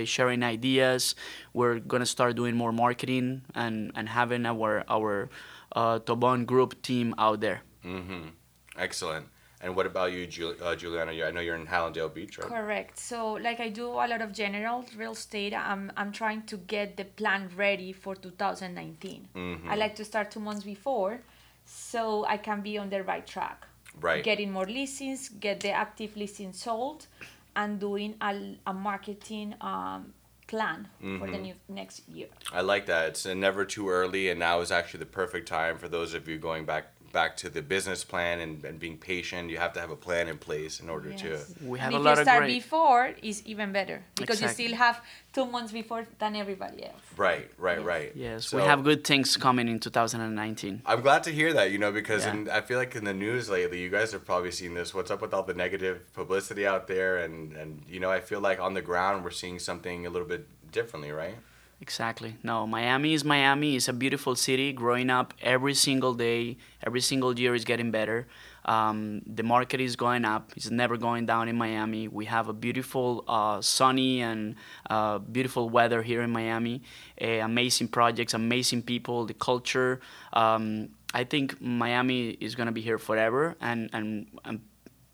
sharing 0.05 0.43
ideas. 0.43 1.15
We're 1.53 1.79
gonna 1.79 2.05
start 2.05 2.35
doing 2.35 2.55
more 2.55 2.71
marketing 2.71 3.43
and, 3.55 3.91
and 3.95 4.09
having 4.09 4.45
our 4.45 4.83
our 4.87 5.29
uh, 5.75 5.99
Tobon 5.99 6.45
group 6.45 6.81
team 6.81 7.15
out 7.17 7.39
there. 7.41 7.61
Mm-hmm. 7.85 8.29
Excellent. 8.77 9.27
And 9.59 9.75
what 9.75 9.87
about 9.87 10.11
you, 10.11 10.27
Jul- 10.27 10.55
uh, 10.61 10.75
Juliana? 10.75 11.11
I 11.25 11.31
know 11.31 11.41
you're 11.41 11.55
in 11.55 11.65
Hallandale 11.65 12.13
Beach, 12.13 12.37
right? 12.37 12.47
Correct. 12.47 12.99
So, 12.99 13.33
like 13.33 13.59
I 13.59 13.69
do 13.69 13.87
a 13.87 14.05
lot 14.05 14.21
of 14.21 14.31
general 14.31 14.85
real 14.95 15.13
estate, 15.13 15.53
I'm 15.53 15.91
I'm 15.97 16.11
trying 16.11 16.43
to 16.43 16.57
get 16.57 16.95
the 16.95 17.05
plan 17.05 17.49
ready 17.55 17.91
for 17.91 18.13
2019. 18.15 19.29
Mm-hmm. 19.35 19.69
I 19.69 19.75
like 19.75 19.95
to 19.95 20.05
start 20.05 20.29
two 20.29 20.39
months 20.39 20.63
before, 20.63 21.21
so 21.65 22.23
I 22.25 22.37
can 22.37 22.61
be 22.61 22.77
on 22.77 22.89
the 22.91 23.01
right 23.01 23.25
track. 23.25 23.65
Right. 24.01 24.23
Getting 24.23 24.51
more 24.51 24.65
listings, 24.65 25.29
get 25.29 25.59
the 25.61 25.71
active 25.71 26.15
listings 26.15 26.61
sold, 26.61 27.07
and 27.55 27.79
doing 27.79 28.15
a, 28.21 28.57
a 28.65 28.73
marketing 28.73 29.55
um, 29.61 30.13
plan 30.47 30.87
for 31.01 31.07
Mm-hmm. 31.07 31.31
the 31.31 31.37
new 31.39 31.53
next 31.67 32.07
year. 32.07 32.27
I 32.53 32.61
like 32.61 32.85
that. 32.85 33.09
It's 33.09 33.25
uh, 33.25 33.33
never 33.33 33.65
too 33.65 33.89
early, 33.89 34.29
and 34.29 34.39
now 34.39 34.61
is 34.61 34.71
actually 34.71 34.99
the 34.99 35.07
perfect 35.07 35.47
time 35.47 35.77
for 35.77 35.87
those 35.89 36.13
of 36.13 36.27
you 36.27 36.37
going 36.37 36.65
back 36.65 36.93
back 37.21 37.35
to 37.43 37.47
the 37.57 37.63
business 37.75 38.01
plan 38.11 38.35
and, 38.45 38.53
and 38.69 38.75
being 38.85 38.97
patient. 39.13 39.43
You 39.53 39.57
have 39.65 39.73
to 39.77 39.81
have 39.83 39.93
a 39.99 40.01
plan 40.07 40.25
in 40.33 40.37
place 40.49 40.73
in 40.83 40.87
order 40.95 41.09
Yes. 41.09 41.21
to. 41.25 41.29
We 41.71 41.79
And 41.79 41.85
have 41.85 41.93
if 41.93 41.99
a 42.01 42.03
lot 42.07 42.15
you 42.17 42.21
of 42.21 42.27
start 42.29 42.41
great. 42.43 42.61
before, 42.61 43.03
is 43.29 43.37
even 43.53 43.67
better 43.79 43.97
because 44.21 44.37
Exactly. 44.39 44.63
you 44.63 44.69
still 44.69 44.77
have 44.85 44.95
two 45.35 45.45
months 45.55 45.71
before 45.81 46.01
than 46.21 46.31
everybody 46.43 46.79
else. 46.91 47.05
Right, 47.25 47.47
right, 47.67 47.79
Yes. 47.81 47.91
right. 47.93 48.09
Yes, 48.27 48.39
So- 48.47 48.57
we 48.57 48.63
have 48.71 48.79
good 48.89 49.01
things 49.11 49.27
coming 49.47 49.67
in 49.73 49.77
2019. 49.79 50.73
I'm 50.91 51.01
glad 51.07 51.21
to 51.27 51.31
hear 51.39 51.51
that, 51.57 51.67
you 51.73 51.79
know, 51.83 51.91
because 52.01 52.21
Yeah. 52.25 52.33
in, 52.33 52.39
I 52.59 52.61
feel 52.67 52.77
like 52.83 52.93
in 53.01 53.05
the 53.11 53.17
news 53.25 53.43
lately, 53.57 53.77
you 53.85 53.89
guys 53.97 54.09
have 54.15 54.23
probably 54.31 54.51
seen 54.61 54.71
this. 54.79 54.87
What's 54.95 55.11
up 55.13 55.21
with 55.25 55.33
all 55.35 55.45
the 55.51 55.57
negative 55.65 55.97
publicity 56.19 56.63
out 56.73 56.83
there? 56.93 57.13
And, 57.25 57.35
and 57.61 57.69
you 57.93 57.99
know, 58.03 58.11
I 58.17 58.21
feel 58.29 58.41
like 58.49 58.59
on 58.67 58.73
the 58.79 58.85
ground, 58.91 59.15
we're 59.25 59.39
seeing 59.43 59.57
something 59.69 59.97
a 60.09 60.11
little 60.15 60.29
bit 60.35 60.43
differently, 60.77 61.11
right? 61.23 61.37
Exactly. 61.79 62.37
No, 62.41 62.65
Miami 62.65 63.13
is 63.13 63.23
Miami. 63.23 63.75
It's 63.75 63.87
a 63.87 63.93
beautiful 63.93 64.35
city. 64.35 64.73
Growing 64.73 65.11
up 65.11 65.35
every 65.41 65.75
single 65.75 66.15
day, 66.15 66.57
every 66.83 67.01
single 67.01 67.37
year 67.37 67.53
is 67.53 67.65
getting 67.65 67.91
better. 67.91 68.27
Um, 68.65 69.21
the 69.27 69.43
market 69.43 69.79
is 69.79 69.95
going 69.95 70.25
up. 70.25 70.51
It's 70.55 70.71
never 70.71 70.97
going 70.97 71.27
down 71.27 71.47
in 71.47 71.55
Miami. 71.55 72.07
We 72.07 72.25
have 72.25 72.49
a 72.49 72.53
beautiful, 72.53 73.23
uh, 73.27 73.61
sunny 73.61 74.21
and 74.21 74.55
uh, 74.89 75.19
beautiful 75.19 75.69
weather 75.69 76.01
here 76.01 76.23
in 76.23 76.31
Miami. 76.31 76.81
Uh, 77.21 77.45
amazing 77.45 77.89
projects, 77.89 78.33
amazing 78.33 78.81
people, 78.81 79.25
the 79.25 79.35
culture. 79.35 80.01
Um, 80.33 80.89
I 81.13 81.25
think 81.25 81.61
Miami 81.61 82.31
is 82.31 82.55
gonna 82.55 82.71
be 82.71 82.81
here 82.81 82.97
forever, 82.97 83.55
and 83.61 83.89
and, 83.93 84.27
and 84.43 84.61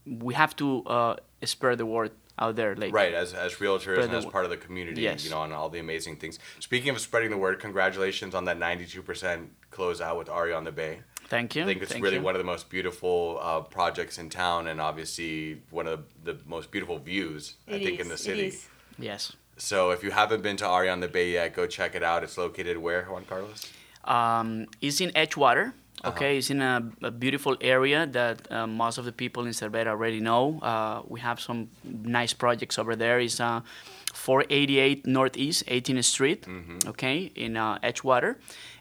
we 0.05 0.33
have 0.33 0.55
to 0.57 0.83
uh, 0.85 1.15
spread 1.43 1.77
the 1.77 1.85
word 1.85 2.11
out 2.39 2.55
there. 2.55 2.75
Like 2.75 2.93
Right, 2.93 3.13
as, 3.13 3.33
as 3.33 3.53
realtors 3.55 4.03
and 4.03 4.13
as 4.13 4.25
part 4.25 4.45
of 4.45 4.51
the 4.51 4.57
community, 4.57 5.01
Yes. 5.01 5.23
you 5.23 5.31
know, 5.31 5.43
and 5.43 5.53
all 5.53 5.69
the 5.69 5.79
amazing 5.79 6.17
things. 6.17 6.39
Speaking 6.59 6.89
of 6.89 6.99
spreading 6.99 7.29
the 7.29 7.37
word, 7.37 7.59
congratulations 7.59 8.33
on 8.35 8.45
that 8.45 8.57
92% 8.57 9.47
closeout 9.71 10.17
with 10.17 10.29
Aria 10.29 10.55
on 10.55 10.63
the 10.63 10.71
Bay. 10.71 10.99
Thank 11.27 11.55
you. 11.55 11.63
I 11.63 11.65
think 11.65 11.81
it's 11.81 11.91
Thank 11.91 12.03
really 12.03 12.17
you. 12.17 12.21
one 12.23 12.35
of 12.35 12.39
the 12.39 12.45
most 12.45 12.69
beautiful 12.69 13.39
uh, 13.41 13.61
projects 13.61 14.17
in 14.17 14.29
town, 14.29 14.67
and 14.67 14.79
obviously 14.81 15.61
one 15.71 15.87
of 15.87 16.03
the 16.23 16.37
most 16.45 16.69
beautiful 16.71 16.99
views 16.99 17.55
I 17.67 17.73
It 17.75 17.83
think 17.83 17.99
in 17.99 18.09
the 18.09 18.17
city. 18.17 18.47
is. 18.47 18.67
Yes. 18.99 19.33
So 19.57 19.91
if 19.91 20.03
you 20.03 20.11
haven't 20.11 20.41
been 20.43 20.57
to 20.57 20.67
Aria 20.67 20.91
on 20.91 20.99
the 20.99 21.07
Bay 21.07 21.31
yet, 21.31 21.53
go 21.55 21.65
check 21.67 21.95
it 21.95 22.03
out. 22.03 22.23
It's 22.23 22.37
located 22.37 22.77
where, 22.77 23.05
Juan 23.05 23.25
Carlos? 23.25 23.71
Um, 24.03 24.67
it's 24.81 24.99
in 24.99 25.11
Edgewater. 25.11 25.73
Uh-huh. 26.03 26.13
Okay, 26.13 26.37
it's 26.37 26.49
in 26.49 26.61
a, 26.61 26.91
a 27.01 27.11
beautiful 27.11 27.55
area 27.61 28.05
that 28.07 28.51
uh, 28.51 28.67
most 28.67 28.97
of 28.97 29.05
the 29.05 29.11
people 29.11 29.45
in 29.45 29.53
Cervera 29.53 29.87
already 29.87 30.19
know. 30.19 30.59
Uh, 30.61 31.01
we 31.07 31.19
have 31.21 31.39
some 31.39 31.69
nice 31.83 32.33
projects 32.33 32.77
over 32.77 32.95
there. 32.95 33.19
It's 33.19 33.39
uh, 33.39 33.61
488 34.13 35.07
Northeast 35.07 35.65
18th 35.67 36.03
Street. 36.03 36.41
Mm-hmm. 36.45 36.89
Okay, 36.89 37.31
in 37.35 37.55
uh, 37.55 37.79
Edgewater. 37.79 38.35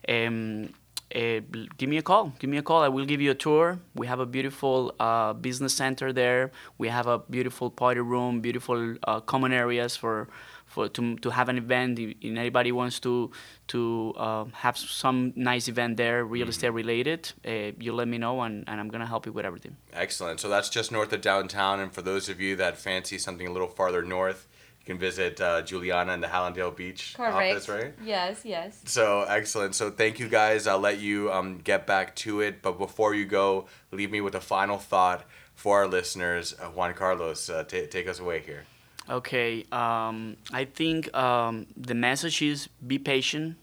Um, 0.09 0.71
uh, 1.15 1.41
give 1.77 1.89
me 1.89 1.99
a 1.99 2.03
call. 2.03 2.33
Give 2.39 2.49
me 2.51 2.57
a 2.57 2.63
call. 2.63 2.83
I 2.83 2.89
will 2.89 3.05
give 3.05 3.21
you 3.21 3.31
a 3.31 3.35
tour. 3.35 3.79
We 3.95 4.07
have 4.07 4.19
a 4.19 4.27
beautiful 4.27 4.95
uh, 4.99 5.35
business 5.35 5.75
center 5.75 6.13
there. 6.13 6.51
We 6.79 6.89
have 6.89 7.07
a 7.07 7.19
beautiful 7.19 7.71
party 7.71 8.01
room, 8.01 8.41
beautiful 8.41 8.97
uh, 9.05 9.21
common 9.21 9.53
areas 9.53 9.95
for 9.95 10.29
for 10.73 10.89
to, 10.89 11.17
to 11.17 11.31
have 11.31 11.49
an 11.49 11.59
event. 11.59 11.99
If, 11.99 12.11
if 12.21 12.37
anybody 12.37 12.73
wants 12.73 12.99
to 13.01 13.31
to 13.69 14.15
uh, 14.17 14.45
have 14.53 14.77
some 14.77 15.33
nice 15.37 15.69
event 15.69 15.97
there, 15.97 16.25
real 16.25 16.49
estate 16.49 16.71
related, 16.71 17.33
uh, 17.47 17.73
you 17.79 17.93
let 17.93 18.09
me 18.09 18.19
know, 18.19 18.41
and, 18.43 18.65
and 18.67 18.81
I'm 18.81 18.89
gonna 18.89 19.07
help 19.07 19.27
you 19.27 19.33
with 19.33 19.45
everything. 19.45 19.77
Excellent. 19.93 20.41
So 20.41 20.49
that's 20.49 20.71
just 20.71 20.91
north 20.91 21.13
of 21.13 21.21
downtown. 21.21 21.81
And 21.81 21.93
for 21.93 22.03
those 22.03 22.29
of 22.29 22.41
you 22.41 22.57
that 22.57 22.77
fancy 22.79 23.19
something 23.19 23.47
a 23.47 23.53
little 23.53 23.69
farther 23.69 24.03
north, 24.03 24.49
you 24.81 24.87
can 24.87 24.99
visit 24.99 25.41
uh, 25.41 25.63
Juliana 25.63 26.13
in 26.15 26.21
the 26.21 26.27
Hallandale 26.27 26.75
Beach 26.75 27.15
Correct. 27.17 27.35
office, 27.35 27.69
right? 27.69 27.95
Yes, 28.03 28.41
yes. 28.45 28.81
So 28.87 29.25
excellent. 29.29 29.75
So 29.75 29.91
thank 29.91 30.19
you 30.19 30.29
guys. 30.29 30.67
I'll 30.67 30.81
let 30.81 30.99
you 30.99 31.31
um, 31.31 31.59
get 31.59 31.87
back 31.87 32.17
to 32.17 32.41
it. 32.41 32.63
But 32.63 32.79
before 32.79 33.15
you 33.15 33.27
go, 33.27 33.67
leave 33.93 34.11
me 34.11 34.21
with 34.21 34.35
a 34.35 34.41
final 34.41 34.79
thought 34.79 35.25
for 35.55 35.79
our 35.79 35.87
listeners. 35.87 36.55
Uh, 36.59 36.67
Juan 36.67 36.95
Carlos, 36.95 37.49
uh, 37.49 37.63
ta 37.63 37.79
take 37.91 38.09
us 38.09 38.19
away 38.19 38.41
here. 38.41 38.65
Okay, 39.11 39.65
um, 39.73 40.37
I 40.53 40.65
think 40.65 41.13
um, 41.15 41.67
the 41.77 41.95
message 41.95 42.41
is 42.43 42.69
be 42.87 42.99
patient, 42.99 43.57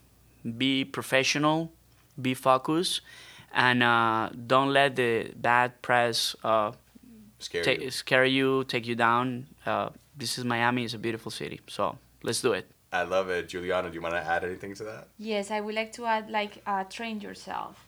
be 0.57 0.83
professional, 0.83 1.71
be 2.21 2.33
focused, 2.33 3.01
and 3.53 3.81
uh, 3.81 4.29
don't 4.47 4.73
let 4.73 4.95
the 4.95 5.31
bad 5.35 5.81
press 5.81 6.35
uh, 6.43 6.71
Scare 7.39 7.63
ta- 7.63 7.71
you. 7.71 7.91
scare 7.91 8.25
you, 8.25 8.63
take 8.65 8.85
you 8.85 8.95
down. 8.95 9.47
Uh, 9.65 9.89
this 10.17 10.37
is 10.37 10.43
Miami. 10.43 10.83
It's 10.83 10.93
a 10.93 10.97
beautiful 10.97 11.31
city. 11.31 11.61
So 11.67 11.97
let's 12.21 12.41
do 12.41 12.51
it. 12.53 12.69
I 12.91 13.03
love 13.03 13.29
it. 13.29 13.47
Juliana, 13.47 13.89
do 13.89 13.95
you 13.95 14.01
want 14.01 14.15
to 14.15 14.19
add 14.21 14.43
anything 14.43 14.73
to 14.75 14.83
that? 14.83 15.07
Yes, 15.17 15.51
I 15.51 15.61
would 15.61 15.75
like 15.75 15.93
to 15.93 16.05
add 16.05 16.29
like 16.29 16.61
uh, 16.67 16.83
train 16.83 17.21
yourself. 17.21 17.85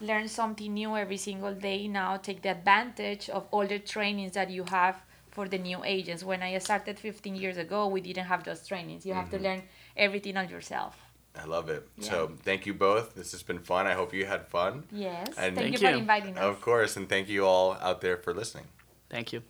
Learn 0.00 0.28
something 0.28 0.72
new 0.74 0.96
every 0.96 1.16
single 1.16 1.54
day 1.54 1.88
now. 1.88 2.18
Take 2.18 2.42
the 2.42 2.50
advantage 2.50 3.28
of 3.30 3.46
all 3.50 3.66
the 3.66 3.78
trainings 3.78 4.32
that 4.32 4.50
you 4.50 4.64
have 4.64 4.96
for 5.34 5.48
the 5.48 5.58
new 5.58 5.80
agents. 5.84 6.22
When 6.24 6.42
I 6.42 6.56
started 6.58 6.98
15 6.98 7.34
years 7.34 7.56
ago, 7.56 7.88
we 7.88 8.00
didn't 8.00 8.26
have 8.26 8.44
those 8.44 8.66
trainings. 8.66 9.04
You 9.04 9.14
have 9.14 9.30
to 9.30 9.36
mm-hmm. 9.36 9.44
learn 9.46 9.62
everything 9.96 10.36
on 10.36 10.48
yourself. 10.48 10.96
I 11.36 11.44
love 11.46 11.68
it. 11.68 11.86
Yeah. 11.98 12.10
So 12.10 12.32
thank 12.44 12.64
you 12.64 12.74
both. 12.74 13.14
This 13.14 13.32
has 13.32 13.42
been 13.42 13.58
fun. 13.58 13.86
I 13.86 13.94
hope 13.94 14.14
you 14.14 14.24
had 14.24 14.46
fun. 14.46 14.84
Yes. 14.92 15.26
And- 15.36 15.56
Thank, 15.56 15.56
Thank 15.56 15.72
you 15.72 15.88
for 15.88 15.94
inviting 15.94 16.38
us. 16.38 16.44
Of 16.44 16.60
course. 16.60 16.96
And 16.96 17.08
thank 17.08 17.28
you 17.28 17.44
all 17.44 17.72
out 17.80 18.00
there 18.00 18.16
for 18.16 18.32
listening. 18.32 18.66
Thank 19.10 19.32
you. 19.32 19.42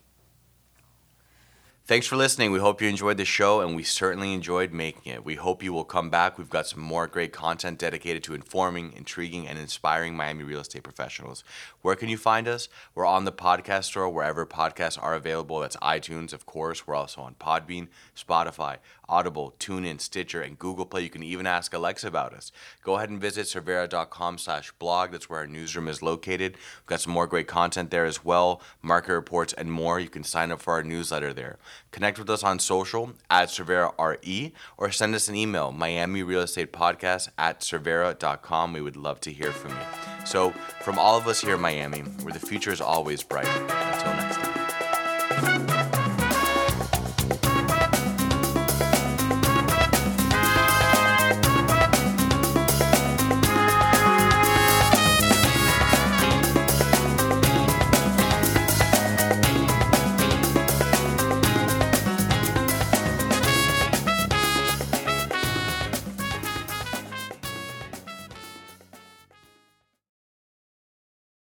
Thanks 1.86 2.06
for 2.06 2.16
listening. 2.16 2.50
We 2.50 2.60
hope 2.60 2.80
you 2.80 2.88
enjoyed 2.88 3.18
the 3.18 3.26
show, 3.26 3.60
and 3.60 3.76
we 3.76 3.82
certainly 3.82 4.32
enjoyed 4.32 4.72
making 4.72 5.12
it. 5.12 5.22
We 5.22 5.34
hope 5.34 5.62
you 5.62 5.74
will 5.74 5.84
come 5.84 6.08
back. 6.08 6.38
We've 6.38 6.48
got 6.48 6.66
some 6.66 6.80
more 6.80 7.06
great 7.06 7.30
content 7.30 7.78
dedicated 7.78 8.24
to 8.24 8.32
informing, 8.32 8.94
intriguing, 8.96 9.46
and 9.46 9.58
inspiring 9.58 10.16
Miami 10.16 10.44
real 10.44 10.60
estate 10.60 10.82
professionals. 10.82 11.44
Where 11.82 11.94
can 11.94 12.08
you 12.08 12.16
find 12.16 12.48
us? 12.48 12.70
We're 12.94 13.04
on 13.04 13.26
the 13.26 13.32
podcast 13.32 13.84
store 13.84 14.08
wherever 14.08 14.46
podcasts 14.46 14.98
are 14.98 15.14
available. 15.14 15.60
That's 15.60 15.76
iTunes, 15.76 16.32
of 16.32 16.46
course. 16.46 16.86
We're 16.86 16.94
also 16.94 17.20
on 17.20 17.34
Podbean, 17.34 17.88
Spotify, 18.16 18.78
Audible, 19.06 19.54
TuneIn, 19.58 20.00
Stitcher, 20.00 20.40
and 20.40 20.58
Google 20.58 20.86
Play. 20.86 21.02
You 21.02 21.10
can 21.10 21.22
even 21.22 21.46
ask 21.46 21.74
Alexa 21.74 22.08
about 22.08 22.32
us. 22.32 22.50
Go 22.82 22.96
ahead 22.96 23.10
and 23.10 23.20
visit 23.20 23.44
cervera.com 23.44 24.38
slash 24.38 24.72
blog. 24.78 25.12
That's 25.12 25.28
where 25.28 25.40
our 25.40 25.46
newsroom 25.46 25.88
is 25.88 26.00
located. 26.00 26.52
We've 26.52 26.86
got 26.86 27.02
some 27.02 27.12
more 27.12 27.26
great 27.26 27.46
content 27.46 27.90
there 27.90 28.06
as 28.06 28.24
well, 28.24 28.62
market 28.80 29.12
reports, 29.12 29.52
and 29.52 29.70
more. 29.70 30.00
You 30.00 30.08
can 30.08 30.24
sign 30.24 30.50
up 30.50 30.62
for 30.62 30.72
our 30.72 30.82
newsletter 30.82 31.34
there. 31.34 31.58
Connect 31.90 32.18
with 32.18 32.30
us 32.30 32.42
on 32.42 32.58
social 32.58 33.12
at 33.30 33.48
CerveraRE 33.48 34.52
or 34.76 34.90
send 34.90 35.14
us 35.14 35.28
an 35.28 35.34
email, 35.34 35.72
Miami 35.72 36.22
Real 36.22 36.40
Estate 36.40 36.72
Podcast 36.72 37.28
at 37.38 37.60
Cervera.com. 37.60 38.72
We 38.72 38.80
would 38.80 38.96
love 38.96 39.20
to 39.20 39.32
hear 39.32 39.52
from 39.52 39.72
you. 39.72 40.26
So, 40.26 40.50
from 40.82 40.98
all 40.98 41.16
of 41.16 41.26
us 41.26 41.40
here 41.40 41.54
in 41.56 41.60
Miami, 41.60 42.00
where 42.00 42.32
the 42.32 42.44
future 42.44 42.72
is 42.72 42.80
always 42.80 43.22
bright, 43.22 43.46
until 43.46 44.12
next 44.14 44.36
time. 44.36 45.83